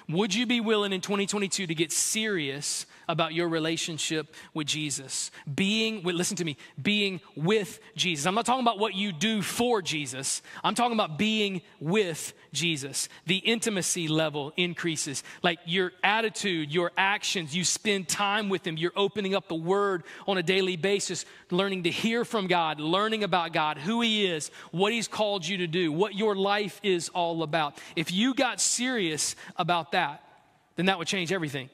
Would 0.09 0.33
you 0.33 0.45
be 0.45 0.59
willing 0.59 0.93
in 0.93 1.01
2022 1.01 1.67
to 1.67 1.75
get 1.75 1.91
serious 1.91 2.85
about 3.07 3.33
your 3.33 3.49
relationship 3.49 4.33
with 4.53 4.67
Jesus? 4.67 5.31
Being, 5.53 6.03
listen 6.03 6.37
to 6.37 6.45
me, 6.45 6.57
being 6.81 7.21
with 7.35 7.79
Jesus. 7.95 8.25
I'm 8.25 8.35
not 8.35 8.45
talking 8.45 8.63
about 8.63 8.79
what 8.79 8.95
you 8.95 9.11
do 9.11 9.41
for 9.41 9.81
Jesus, 9.81 10.41
I'm 10.63 10.75
talking 10.75 10.93
about 10.93 11.17
being 11.17 11.61
with 11.79 12.33
Jesus. 12.53 13.09
The 13.25 13.37
intimacy 13.37 14.07
level 14.07 14.53
increases. 14.57 15.23
Like 15.41 15.59
your 15.65 15.91
attitude, 16.03 16.71
your 16.71 16.91
actions, 16.97 17.55
you 17.55 17.63
spend 17.63 18.07
time 18.07 18.49
with 18.49 18.65
Him, 18.65 18.77
you're 18.77 18.91
opening 18.95 19.35
up 19.35 19.47
the 19.47 19.55
Word 19.55 20.03
on 20.27 20.37
a 20.37 20.43
daily 20.43 20.75
basis, 20.75 21.25
learning 21.49 21.83
to 21.83 21.91
hear 21.91 22.25
from 22.25 22.47
God, 22.47 22.79
learning 22.79 23.23
about 23.23 23.53
God, 23.53 23.77
who 23.77 24.01
He 24.01 24.25
is, 24.25 24.51
what 24.71 24.91
He's 24.91 25.07
called 25.07 25.47
you 25.47 25.57
to 25.57 25.67
do, 25.67 25.91
what 25.91 26.15
your 26.15 26.35
life 26.35 26.79
is 26.83 27.09
all 27.09 27.43
about. 27.43 27.77
If 27.95 28.11
you 28.11 28.33
got 28.33 28.59
serious 28.61 29.35
about 29.55 29.80
that, 29.91 30.23
then 30.75 30.85
that 30.85 30.99
would 30.99 31.07
change 31.07 31.31
everything. 31.31 31.69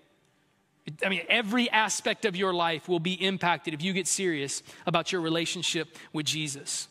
I 1.06 1.10
mean, 1.10 1.24
every 1.28 1.70
aspect 1.70 2.24
of 2.26 2.36
your 2.36 2.54
life 2.54 2.88
will 2.88 3.00
be 3.00 3.14
impacted 3.14 3.74
if 3.74 3.82
you 3.82 3.92
get 3.92 4.08
serious 4.08 4.64
about 4.86 5.12
your 5.12 5.20
relationship 5.22 5.98
with 6.14 6.26
Jesus. 6.26 6.88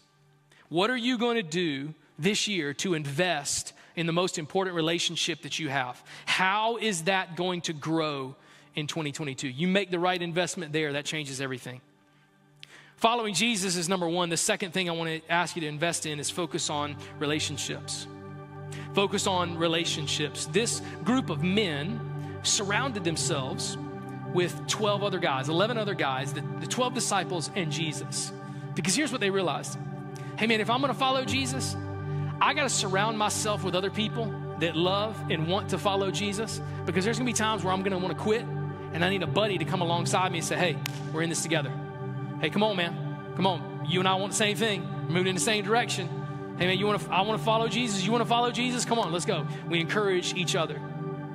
What 0.69 0.91
are 0.91 0.97
you 0.97 1.17
going 1.17 1.37
to 1.37 1.43
do 1.43 1.95
this 2.19 2.47
year 2.47 2.75
to 2.75 2.95
invest 2.95 3.73
in 3.95 4.07
the 4.07 4.13
most 4.13 4.39
important 4.39 4.77
relationship 4.77 5.43
that 5.43 5.59
you 5.59 5.69
have? 5.71 6.03
How 6.27 6.77
is 6.77 7.05
that 7.05 7.37
going 7.37 7.63
to 7.63 7.73
grow 7.73 8.37
in 8.75 8.87
2022? 8.87 9.49
You 9.49 9.69
make 9.69 9.91
the 9.91 9.99
right 9.99 10.21
investment 10.21 10.73
there, 10.73 10.93
that 10.93 11.07
changes 11.07 11.41
everything. 11.41 11.81
Following 12.97 13.35
Jesus 13.35 13.77
is 13.77 13.89
number 13.89 14.09
one. 14.09 14.29
The 14.31 14.37
second 14.37 14.73
thing 14.73 14.89
I 14.89 14.93
want 14.93 15.11
to 15.11 15.33
ask 15.33 15.55
you 15.55 15.61
to 15.61 15.69
invest 15.69 16.07
in 16.07 16.19
is 16.19 16.31
focus 16.31 16.71
on 16.71 16.97
relationships. 17.19 18.07
Focus 18.97 19.27
on 19.27 19.59
relationships. 19.59 20.47
This 20.47 20.81
group 21.05 21.29
of 21.29 21.43
men 21.43 22.01
surrounded 22.43 23.05
themselves 23.05 23.77
with 24.33 24.67
12 24.69 25.05
other 25.05 25.19
guys, 25.19 25.51
11 25.51 25.77
other 25.77 25.93
guys, 25.93 26.33
the, 26.33 26.41
the 26.61 26.67
12 26.67 26.95
disciples, 26.95 27.51
and 27.55 27.71
Jesus. 27.71 28.33
Because 28.75 28.95
here's 28.95 29.13
what 29.13 29.21
they 29.21 29.29
realized 29.29 29.79
hey, 30.39 30.47
man, 30.47 30.63
if 30.63 30.71
I'm 30.71 30.81
gonna 30.81 30.95
follow 30.95 31.27
Jesus, 31.27 31.77
I 32.41 32.55
gotta 32.55 32.71
surround 32.71 33.19
myself 33.19 33.65
with 33.65 33.75
other 33.75 33.91
people 33.91 34.35
that 34.61 34.75
love 34.75 35.15
and 35.31 35.47
want 35.47 35.69
to 35.71 35.79
follow 35.79 36.11
Jesus. 36.11 36.63
Because 36.87 37.05
there's 37.05 37.19
gonna 37.19 37.29
be 37.29 37.35
times 37.35 37.65
where 37.65 37.75
I'm 37.75 37.83
gonna 37.83 37.99
wanna 37.99 38.15
quit, 38.15 38.47
and 38.95 39.05
I 39.05 39.11
need 39.11 39.23
a 39.23 39.27
buddy 39.27 39.59
to 39.59 39.67
come 39.67 39.83
alongside 39.83 40.33
me 40.33 40.39
and 40.39 40.47
say, 40.47 40.57
hey, 40.57 40.79
we're 41.13 41.21
in 41.21 41.29
this 41.29 41.43
together. 41.43 41.71
Hey, 42.41 42.49
come 42.49 42.63
on, 42.63 42.77
man. 42.79 43.35
Come 43.37 43.47
on. 43.47 43.85
You 43.87 43.99
and 43.99 44.09
I 44.09 44.15
want 44.15 44.33
the 44.33 44.39
same 44.39 44.57
thing. 44.57 44.89
We're 45.07 45.13
moving 45.13 45.27
in 45.27 45.35
the 45.35 45.41
same 45.43 45.67
direction. 45.67 46.16
Hey, 46.59 46.67
man, 46.67 46.79
you 46.79 46.87
wanna, 46.87 47.03
I 47.11 47.23
wanna 47.23 47.39
follow 47.39 47.69
Jesus. 47.69 48.05
You 48.05 48.13
wanna 48.13 48.25
follow 48.25 48.51
Jesus? 48.51 48.85
Come 48.85 48.99
on, 48.99 49.13
let's 49.13 49.27
go. 49.27 49.47
We 49.69 49.81
encourage 49.81 50.35
each 50.35 50.57
other. 50.57 50.81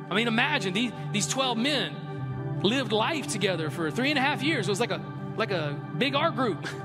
I 0.10 0.16
mean, 0.16 0.28
imagine 0.28 0.74
these, 0.74 0.92
these 1.12 1.28
12 1.28 1.58
men 1.58 2.60
lived 2.64 2.92
life 2.92 3.28
together 3.28 3.70
for 3.70 3.90
three 3.92 4.10
and 4.10 4.20
a 4.20 4.22
half 4.22 4.44
years. 4.44 4.68
It 4.68 4.72
was 4.72 4.80
like 4.80 4.92
a 4.92 5.02
like 5.38 5.52
a 5.52 5.80
big 5.98 6.16
R 6.16 6.32
group. 6.32 6.68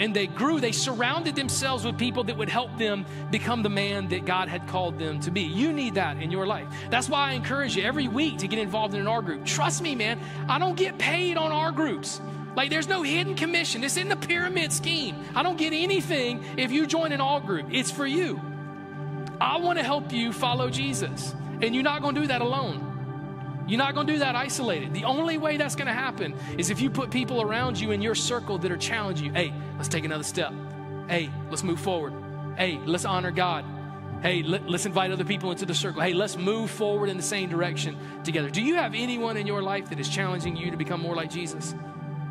And 0.00 0.14
they 0.14 0.26
grew, 0.26 0.60
they 0.60 0.72
surrounded 0.72 1.36
themselves 1.36 1.84
with 1.84 1.96
people 1.96 2.24
that 2.24 2.36
would 2.36 2.48
help 2.48 2.76
them 2.78 3.06
become 3.30 3.62
the 3.62 3.68
man 3.68 4.08
that 4.08 4.24
God 4.24 4.48
had 4.48 4.66
called 4.66 4.98
them 4.98 5.20
to 5.20 5.30
be. 5.30 5.42
You 5.42 5.72
need 5.72 5.94
that 5.94 6.20
in 6.20 6.32
your 6.32 6.48
life. 6.48 6.66
That's 6.90 7.08
why 7.08 7.30
I 7.30 7.32
encourage 7.34 7.76
you 7.76 7.84
every 7.84 8.08
week 8.08 8.38
to 8.38 8.48
get 8.48 8.58
involved 8.58 8.94
in 8.94 9.00
an 9.00 9.06
R 9.06 9.22
group. 9.22 9.44
Trust 9.44 9.82
me, 9.82 9.94
man, 9.94 10.18
I 10.48 10.58
don't 10.58 10.74
get 10.74 10.98
paid 10.98 11.36
on 11.36 11.52
our 11.52 11.70
groups. 11.70 12.20
Like 12.56 12.70
there's 12.70 12.88
no 12.88 13.02
hidden 13.02 13.34
commission. 13.34 13.82
It's 13.82 13.96
in 13.96 14.08
the 14.08 14.16
pyramid 14.16 14.72
scheme. 14.72 15.16
I 15.34 15.42
don't 15.42 15.56
get 15.56 15.72
anything 15.72 16.44
if 16.56 16.70
you 16.70 16.86
join 16.86 17.12
an 17.12 17.20
all 17.20 17.40
group. 17.40 17.66
It's 17.70 17.90
for 17.90 18.06
you. 18.06 18.40
I 19.40 19.56
want 19.58 19.78
to 19.78 19.84
help 19.84 20.12
you 20.12 20.32
follow 20.32 20.70
Jesus. 20.70 21.34
And 21.60 21.74
you're 21.74 21.84
not 21.84 22.02
going 22.02 22.14
to 22.14 22.20
do 22.22 22.26
that 22.28 22.40
alone. 22.40 23.64
You're 23.66 23.78
not 23.78 23.94
going 23.94 24.06
to 24.06 24.12
do 24.12 24.18
that 24.20 24.36
isolated. 24.36 24.92
The 24.92 25.04
only 25.04 25.38
way 25.38 25.56
that's 25.56 25.74
going 25.74 25.86
to 25.86 25.94
happen 25.94 26.34
is 26.58 26.70
if 26.70 26.80
you 26.80 26.90
put 26.90 27.10
people 27.10 27.40
around 27.40 27.80
you 27.80 27.92
in 27.92 28.02
your 28.02 28.14
circle 28.14 28.58
that 28.58 28.70
are 28.70 28.76
challenging 28.76 29.26
you. 29.26 29.32
Hey, 29.32 29.54
let's 29.76 29.88
take 29.88 30.04
another 30.04 30.24
step. 30.24 30.52
Hey, 31.08 31.30
let's 31.50 31.62
move 31.62 31.80
forward. 31.80 32.12
Hey, 32.56 32.78
let's 32.84 33.04
honor 33.04 33.30
God. 33.30 33.64
Hey, 34.22 34.42
let, 34.42 34.62
us 34.62 34.86
invite 34.86 35.10
other 35.10 35.24
people 35.24 35.50
into 35.50 35.66
the 35.66 35.74
circle. 35.74 36.00
Hey, 36.00 36.14
let's 36.14 36.36
move 36.36 36.70
forward 36.70 37.08
in 37.08 37.16
the 37.16 37.22
same 37.22 37.50
direction 37.50 37.96
together. 38.22 38.48
Do 38.48 38.62
you 38.62 38.76
have 38.76 38.94
anyone 38.94 39.36
in 39.36 39.46
your 39.46 39.62
life 39.62 39.90
that 39.90 40.00
is 40.00 40.08
challenging 40.08 40.56
you 40.56 40.70
to 40.70 40.76
become 40.76 41.00
more 41.00 41.14
like 41.14 41.30
Jesus? 41.30 41.74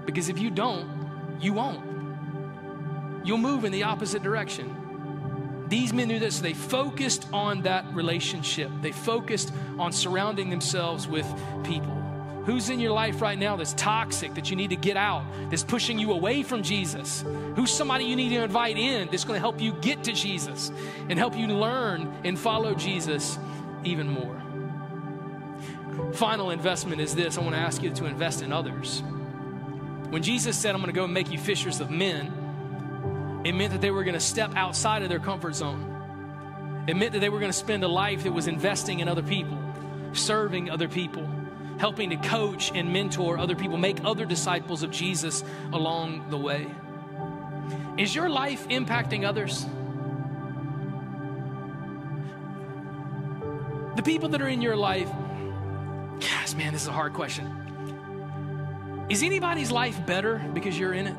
Because 0.05 0.29
if 0.29 0.39
you 0.39 0.49
don't, 0.49 1.37
you 1.39 1.53
won't. 1.53 3.25
You'll 3.25 3.37
move 3.37 3.65
in 3.65 3.71
the 3.71 3.83
opposite 3.83 4.23
direction. 4.23 5.65
These 5.69 5.93
men 5.93 6.07
knew 6.07 6.19
this. 6.19 6.39
They 6.39 6.53
focused 6.53 7.27
on 7.33 7.61
that 7.63 7.85
relationship, 7.93 8.69
they 8.81 8.91
focused 8.91 9.53
on 9.79 9.91
surrounding 9.91 10.49
themselves 10.49 11.07
with 11.07 11.25
people. 11.63 11.99
Who's 12.45 12.69
in 12.69 12.81
your 12.81 12.91
life 12.91 13.21
right 13.21 13.39
now 13.39 13.55
that's 13.55 13.73
toxic, 13.73 14.33
that 14.33 14.49
you 14.49 14.57
need 14.57 14.71
to 14.71 14.75
get 14.75 14.97
out, 14.97 15.23
that's 15.49 15.63
pushing 15.63 15.97
you 15.97 16.11
away 16.11 16.43
from 16.43 16.61
Jesus? 16.61 17.23
Who's 17.55 17.71
somebody 17.71 18.03
you 18.03 18.17
need 18.17 18.29
to 18.29 18.43
invite 18.43 18.77
in 18.77 19.07
that's 19.09 19.23
going 19.23 19.37
to 19.37 19.39
help 19.39 19.61
you 19.61 19.71
get 19.75 20.03
to 20.03 20.11
Jesus 20.11 20.69
and 21.07 21.17
help 21.17 21.37
you 21.37 21.47
learn 21.47 22.13
and 22.25 22.37
follow 22.37 22.75
Jesus 22.75 23.39
even 23.85 24.09
more? 24.09 24.41
Final 26.13 26.51
investment 26.51 26.99
is 26.99 27.15
this 27.15 27.37
I 27.37 27.41
want 27.41 27.55
to 27.55 27.61
ask 27.61 27.81
you 27.81 27.91
to 27.91 28.05
invest 28.05 28.41
in 28.41 28.51
others. 28.51 29.01
When 30.13 30.21
Jesus 30.21 30.55
said, 30.55 30.75
I'm 30.75 30.81
going 30.81 30.93
to 30.93 30.95
go 30.95 31.05
and 31.05 31.13
make 31.15 31.31
you 31.31 31.39
fishers 31.39 31.79
of 31.79 31.89
men, 31.89 33.41
it 33.43 33.53
meant 33.53 33.71
that 33.71 33.81
they 33.81 33.89
were 33.89 34.03
going 34.03 34.13
to 34.13 34.19
step 34.19 34.55
outside 34.55 35.01
of 35.01 35.09
their 35.09 35.17
comfort 35.17 35.55
zone. 35.55 36.83
It 36.87 36.95
meant 36.95 37.13
that 37.13 37.19
they 37.19 37.29
were 37.29 37.39
going 37.39 37.51
to 37.51 37.57
spend 37.57 37.83
a 37.83 37.87
life 37.87 38.21
that 38.21 38.31
was 38.31 38.45
investing 38.45 38.99
in 38.99 39.07
other 39.07 39.23
people, 39.23 39.57
serving 40.13 40.69
other 40.69 40.87
people, 40.87 41.27
helping 41.79 42.11
to 42.11 42.17
coach 42.17 42.71
and 42.75 42.93
mentor 42.93 43.39
other 43.39 43.55
people, 43.55 43.75
make 43.77 44.05
other 44.05 44.23
disciples 44.23 44.83
of 44.83 44.91
Jesus 44.91 45.43
along 45.71 46.29
the 46.29 46.37
way. 46.37 46.67
Is 47.97 48.13
your 48.13 48.29
life 48.29 48.67
impacting 48.67 49.27
others? 49.27 49.65
The 53.95 54.03
people 54.03 54.29
that 54.29 54.43
are 54.43 54.47
in 54.47 54.61
your 54.61 54.75
life, 54.75 55.09
gosh, 56.19 56.53
man, 56.53 56.71
this 56.71 56.83
is 56.83 56.87
a 56.87 56.91
hard 56.91 57.13
question. 57.13 57.62
Is 59.09 59.23
anybody's 59.23 59.71
life 59.71 60.05
better 60.05 60.43
because 60.53 60.77
you're 60.77 60.93
in 60.93 61.07
it? 61.07 61.17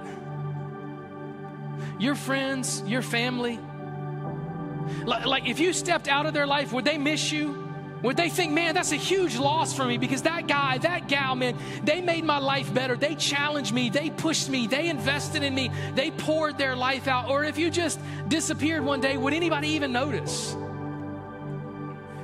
your 1.99 2.15
friends, 2.15 2.83
your 2.87 3.03
family? 3.03 3.59
Like, 5.05 5.27
like, 5.27 5.49
if 5.49 5.59
you 5.59 5.73
stepped 5.73 6.09
out 6.09 6.27
of 6.27 6.35
their 6.35 6.47
life, 6.47 6.73
would 6.73 6.85
they 6.85 6.99
miss 6.99 7.33
you? 7.33 7.61
Would 8.03 8.19
they 8.19 8.29
think, 8.29 8.53
man, 8.53 8.75
that's 8.75 8.93
a 8.93 8.97
huge 8.97 9.37
loss 9.37 9.75
for 9.75 9.87
me 9.87 9.97
because 9.97 10.23
that 10.23 10.47
guy, 10.47 10.77
that 10.79 11.09
gal, 11.09 11.35
man, 11.35 11.57
they 11.85 12.03
made 12.03 12.25
my 12.25 12.37
life 12.37 12.73
better. 12.75 12.97
They 12.97 13.15
challenged 13.15 13.73
me, 13.73 13.89
they 13.89 14.11
pushed 14.11 14.51
me, 14.51 14.67
they 14.67 14.91
invested 14.91 15.43
in 15.43 15.55
me, 15.55 15.71
they 15.95 16.11
poured 16.11 16.59
their 16.59 16.77
life 16.77 17.09
out. 17.09 17.31
Or 17.31 17.45
if 17.45 17.57
you 17.57 17.71
just 17.71 17.99
disappeared 18.29 18.85
one 18.85 19.01
day, 19.01 19.17
would 19.17 19.33
anybody 19.33 19.69
even 19.69 19.91
notice? 19.91 20.55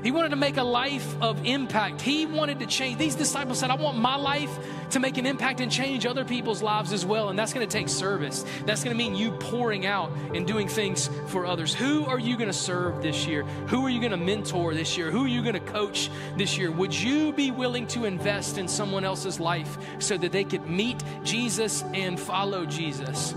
He 0.02 0.10
wanted 0.10 0.30
to 0.30 0.36
make 0.36 0.56
a 0.56 0.62
life 0.62 1.14
of 1.20 1.44
impact. 1.44 2.00
He 2.00 2.26
wanted 2.26 2.58
to 2.60 2.66
change. 2.66 2.98
These 2.98 3.14
disciples 3.14 3.58
said, 3.58 3.70
I 3.70 3.74
want 3.74 3.98
my 3.98 4.16
life 4.16 4.50
to 4.90 5.00
make 5.00 5.18
an 5.18 5.26
impact 5.26 5.60
and 5.60 5.70
change 5.70 6.06
other 6.06 6.24
people's 6.24 6.62
lives 6.62 6.92
as 6.92 7.04
well. 7.04 7.28
And 7.28 7.38
that's 7.38 7.52
going 7.52 7.66
to 7.66 7.72
take 7.72 7.88
service. 7.88 8.44
That's 8.64 8.82
going 8.82 8.96
to 8.96 8.98
mean 8.98 9.14
you 9.14 9.32
pouring 9.32 9.86
out 9.86 10.10
and 10.34 10.46
doing 10.46 10.68
things 10.68 11.10
for 11.28 11.46
others. 11.46 11.74
Who 11.74 12.06
are 12.06 12.18
you 12.18 12.36
going 12.36 12.48
to 12.48 12.52
serve 12.52 13.02
this 13.02 13.26
year? 13.26 13.42
Who 13.68 13.84
are 13.84 13.90
you 13.90 14.00
going 14.00 14.12
to 14.12 14.16
mentor 14.16 14.74
this 14.74 14.96
year? 14.96 15.10
Who 15.10 15.24
are 15.24 15.28
you 15.28 15.42
going 15.42 15.54
to 15.54 15.60
coach 15.60 16.10
this 16.36 16.56
year? 16.56 16.70
Would 16.70 16.94
you 16.94 17.32
be 17.32 17.50
willing 17.50 17.86
to 17.88 18.04
invest 18.04 18.58
in 18.58 18.68
someone 18.68 19.04
else's 19.04 19.38
life 19.38 19.76
so 19.98 20.16
that 20.16 20.32
they 20.32 20.44
could 20.44 20.66
meet 20.66 21.02
Jesus 21.24 21.82
and 21.94 22.18
follow 22.18 22.64
Jesus 22.64 23.34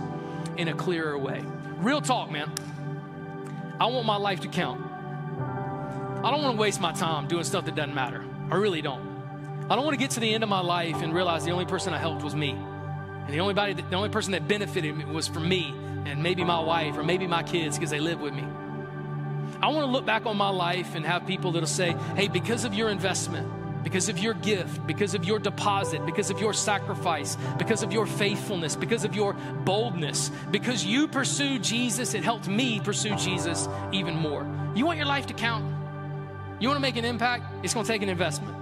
in 0.58 0.69
a 0.69 0.73
clearer 0.73 1.17
way? 1.17 1.43
Real 1.78 2.02
talk, 2.02 2.32
man. 2.32 2.52
I 3.80 3.88
want 3.88 4.06
my 4.06 4.15
life 4.15 4.39
to 4.41 4.47
count. 4.47 4.93
I 6.24 6.32
don't 6.32 6.42
want 6.42 6.56
to 6.56 6.62
waste 6.62 6.80
my 6.80 6.94
time 6.94 7.28
doing 7.28 7.44
stuff 7.44 7.66
that 7.66 7.76
doesn't 7.76 7.94
matter. 7.94 8.24
I 8.50 8.56
really 8.56 8.82
don't. 8.82 9.68
I 9.70 9.76
don't 9.76 9.84
want 9.84 9.94
to 9.94 10.00
get 10.00 10.12
to 10.12 10.22
the 10.22 10.34
end 10.34 10.42
of 10.42 10.50
my 10.50 10.62
life 10.62 11.02
and 11.02 11.14
realize 11.14 11.44
the 11.44 11.52
only 11.52 11.66
person 11.66 11.94
I 11.94 11.98
helped 11.98 12.24
was 12.24 12.34
me. 12.34 12.52
And 12.52 13.30
the 13.30 13.42
only, 13.42 13.54
body, 13.54 13.74
the 13.74 13.96
only 13.96 14.08
person 14.08 14.32
that 14.32 14.48
benefited 14.48 14.96
me 14.96 15.04
was 15.04 15.28
from 15.28 15.50
me 15.50 15.76
and 16.06 16.24
maybe 16.24 16.46
my 16.46 16.62
wife 16.62 16.98
or 16.98 17.04
maybe 17.04 17.28
my 17.28 17.44
kids 17.44 17.78
because 17.78 17.90
they 17.90 18.00
live 18.00 18.22
with 18.22 18.34
me. 18.34 18.44
I 19.62 19.68
want 19.68 19.86
to 19.86 19.92
look 19.92 20.06
back 20.06 20.26
on 20.26 20.38
my 20.38 20.48
life 20.48 20.96
and 20.96 21.06
have 21.06 21.28
people 21.28 21.52
that'll 21.52 21.68
say, 21.68 21.94
hey, 22.16 22.30
because 22.30 22.64
of 22.64 22.74
your 22.74 22.90
investment, 22.90 23.84
because 23.84 24.08
of 24.08 24.18
your 24.18 24.34
gift, 24.34 24.88
because 24.88 25.16
of 25.16 25.26
your 25.26 25.40
deposit, 25.40 26.06
because 26.06 26.30
of 26.30 26.40
your 26.40 26.54
sacrifice, 26.54 27.38
because 27.58 27.84
of 27.84 27.92
your 27.92 28.06
faithfulness, 28.06 28.78
because 28.78 29.04
of 29.04 29.14
your 29.14 29.34
boldness, 29.66 30.32
because 30.52 30.86
you 30.86 31.10
pursued 31.10 31.64
Jesus, 31.64 32.14
it 32.14 32.24
helped 32.24 32.48
me 32.48 32.80
pursue 32.80 33.14
Jesus 33.18 33.68
even 33.92 34.16
more. 34.16 34.48
You 34.74 34.86
want 34.86 34.98
your 34.98 35.08
life 35.08 35.28
to 35.28 35.34
count? 35.34 35.73
You 36.63 36.69
want 36.69 36.78
to 36.78 36.82
make 36.82 36.95
an 36.95 37.04
impact? 37.04 37.43
It's 37.62 37.73
going 37.73 37.86
to 37.86 37.91
take 37.91 38.04
an 38.04 38.08
investment. 38.08 38.56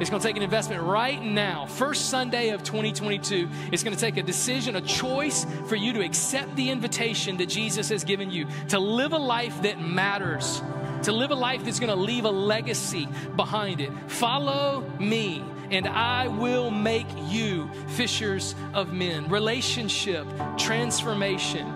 It's 0.00 0.10
going 0.10 0.20
to 0.20 0.26
take 0.26 0.36
an 0.36 0.42
investment 0.42 0.82
right 0.82 1.22
now, 1.22 1.66
first 1.66 2.10
Sunday 2.10 2.48
of 2.48 2.64
2022. 2.64 3.48
It's 3.70 3.84
going 3.84 3.94
to 3.94 4.00
take 4.00 4.16
a 4.16 4.22
decision, 4.24 4.74
a 4.74 4.80
choice 4.80 5.46
for 5.68 5.76
you 5.76 5.92
to 5.92 6.04
accept 6.04 6.56
the 6.56 6.70
invitation 6.70 7.36
that 7.36 7.46
Jesus 7.46 7.88
has 7.90 8.02
given 8.02 8.32
you 8.32 8.48
to 8.70 8.80
live 8.80 9.12
a 9.12 9.16
life 9.16 9.62
that 9.62 9.80
matters, 9.80 10.60
to 11.04 11.12
live 11.12 11.30
a 11.30 11.36
life 11.36 11.64
that's 11.64 11.78
going 11.78 11.96
to 11.96 12.02
leave 12.02 12.24
a 12.24 12.30
legacy 12.32 13.06
behind 13.36 13.80
it. 13.80 13.92
Follow 14.08 14.80
me, 14.98 15.44
and 15.70 15.86
I 15.86 16.26
will 16.26 16.72
make 16.72 17.06
you 17.28 17.70
fishers 17.90 18.56
of 18.74 18.92
men. 18.92 19.28
Relationship, 19.28 20.26
transformation 20.58 21.75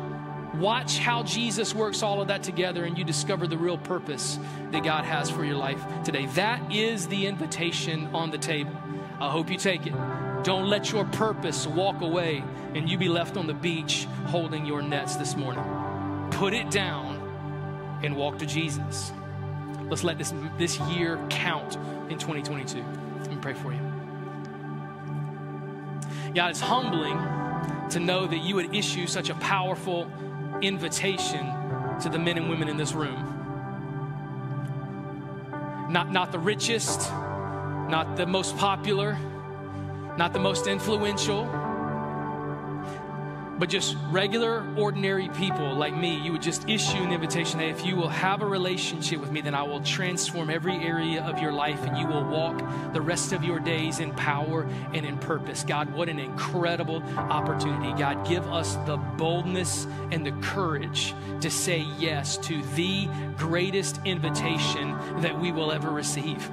Watch 0.60 0.98
how 0.98 1.22
Jesus 1.22 1.74
works 1.74 2.02
all 2.02 2.20
of 2.20 2.28
that 2.28 2.42
together 2.42 2.84
and 2.84 2.98
you 2.98 3.02
discover 3.02 3.46
the 3.46 3.56
real 3.56 3.78
purpose 3.78 4.38
that 4.72 4.84
God 4.84 5.06
has 5.06 5.30
for 5.30 5.42
your 5.42 5.56
life 5.56 5.82
today. 6.04 6.26
That 6.34 6.70
is 6.70 7.08
the 7.08 7.26
invitation 7.26 8.10
on 8.12 8.30
the 8.30 8.36
table. 8.36 8.76
I 9.18 9.30
hope 9.30 9.50
you 9.50 9.56
take 9.56 9.86
it. 9.86 9.94
Don't 10.42 10.68
let 10.68 10.92
your 10.92 11.06
purpose 11.06 11.66
walk 11.66 12.02
away 12.02 12.44
and 12.74 12.90
you 12.90 12.98
be 12.98 13.08
left 13.08 13.38
on 13.38 13.46
the 13.46 13.54
beach 13.54 14.06
holding 14.26 14.66
your 14.66 14.82
nets 14.82 15.16
this 15.16 15.34
morning. 15.34 15.64
Put 16.30 16.52
it 16.52 16.70
down 16.70 17.16
and 18.02 18.14
walk 18.14 18.38
to 18.40 18.46
Jesus. 18.46 19.12
Let's 19.84 20.04
let 20.04 20.18
this, 20.18 20.34
this 20.58 20.78
year 20.80 21.18
count 21.30 21.76
in 22.10 22.18
2022. 22.18 22.84
Let 23.20 23.30
me 23.30 23.38
pray 23.40 23.54
for 23.54 23.72
you. 23.72 23.80
God, 26.34 26.50
it's 26.50 26.60
humbling 26.60 27.18
to 27.88 27.98
know 27.98 28.26
that 28.26 28.38
you 28.38 28.56
would 28.56 28.74
issue 28.74 29.06
such 29.06 29.30
a 29.30 29.34
powerful 29.36 30.10
invitation 30.62 31.46
to 32.00 32.08
the 32.08 32.18
men 32.18 32.36
and 32.36 32.48
women 32.48 32.68
in 32.68 32.76
this 32.76 32.92
room. 32.92 33.36
Not, 35.90 36.12
not 36.12 36.32
the 36.32 36.38
richest, 36.38 37.10
not 37.10 38.16
the 38.16 38.26
most 38.26 38.56
popular, 38.56 39.18
not 40.16 40.32
the 40.32 40.38
most 40.38 40.66
influential 40.66 41.69
but 43.60 43.68
just 43.68 43.94
regular, 44.08 44.66
ordinary 44.74 45.28
people 45.28 45.74
like 45.74 45.94
me, 45.94 46.16
you 46.16 46.32
would 46.32 46.40
just 46.40 46.66
issue 46.66 46.96
an 46.96 47.12
invitation 47.12 47.60
hey, 47.60 47.68
if 47.68 47.84
you 47.84 47.94
will 47.94 48.08
have 48.08 48.40
a 48.40 48.46
relationship 48.46 49.20
with 49.20 49.30
me, 49.30 49.42
then 49.42 49.54
I 49.54 49.62
will 49.62 49.82
transform 49.82 50.48
every 50.48 50.76
area 50.76 51.22
of 51.22 51.38
your 51.40 51.52
life 51.52 51.84
and 51.84 51.98
you 51.98 52.06
will 52.06 52.24
walk 52.24 52.58
the 52.94 53.02
rest 53.02 53.34
of 53.34 53.44
your 53.44 53.60
days 53.60 54.00
in 54.00 54.12
power 54.14 54.62
and 54.94 55.04
in 55.04 55.18
purpose. 55.18 55.62
God, 55.62 55.92
what 55.92 56.08
an 56.08 56.18
incredible 56.18 57.02
opportunity. 57.18 57.92
God, 57.98 58.26
give 58.26 58.50
us 58.50 58.76
the 58.86 58.96
boldness 58.96 59.86
and 60.10 60.24
the 60.24 60.32
courage 60.40 61.14
to 61.42 61.50
say 61.50 61.80
yes 61.98 62.38
to 62.38 62.62
the 62.74 63.10
greatest 63.36 64.00
invitation 64.06 64.96
that 65.20 65.38
we 65.38 65.52
will 65.52 65.70
ever 65.70 65.90
receive. 65.90 66.50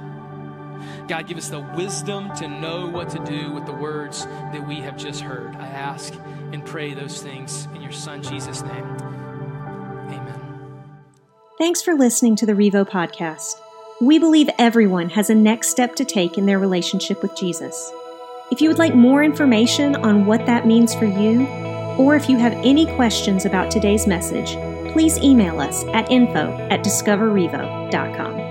God, 1.08 1.26
give 1.26 1.38
us 1.38 1.48
the 1.48 1.60
wisdom 1.60 2.34
to 2.36 2.48
know 2.48 2.86
what 2.86 3.08
to 3.10 3.18
do 3.24 3.50
with 3.52 3.64
the 3.64 3.72
words 3.72 4.26
that 4.26 4.68
we 4.68 4.76
have 4.80 4.98
just 4.98 5.22
heard. 5.22 5.56
I 5.56 5.66
ask 5.66 6.12
and 6.52 6.64
pray 6.64 6.94
those 6.94 7.22
things 7.22 7.66
in 7.74 7.82
your 7.82 7.92
Son, 7.92 8.22
Jesus' 8.22 8.62
name. 8.62 8.84
Amen. 10.08 10.40
Thanks 11.58 11.82
for 11.82 11.94
listening 11.94 12.36
to 12.36 12.46
the 12.46 12.54
Revo 12.54 12.88
podcast. 12.88 13.54
We 14.00 14.18
believe 14.18 14.48
everyone 14.58 15.10
has 15.10 15.28
a 15.28 15.34
next 15.34 15.68
step 15.68 15.96
to 15.96 16.04
take 16.04 16.38
in 16.38 16.46
their 16.46 16.58
relationship 16.58 17.20
with 17.20 17.36
Jesus. 17.36 17.92
If 18.50 18.60
you 18.60 18.68
would 18.68 18.78
like 18.78 18.94
more 18.94 19.22
information 19.22 19.96
on 19.96 20.24
what 20.24 20.46
that 20.46 20.66
means 20.66 20.94
for 20.94 21.04
you, 21.04 21.46
or 21.98 22.14
if 22.14 22.28
you 22.28 22.38
have 22.38 22.52
any 22.64 22.86
questions 22.94 23.44
about 23.44 23.70
today's 23.70 24.06
message, 24.06 24.52
please 24.92 25.18
email 25.18 25.60
us 25.60 25.84
at 25.92 26.10
info 26.10 26.56
at 26.70 26.84
discoverrevo.com. 26.84 28.47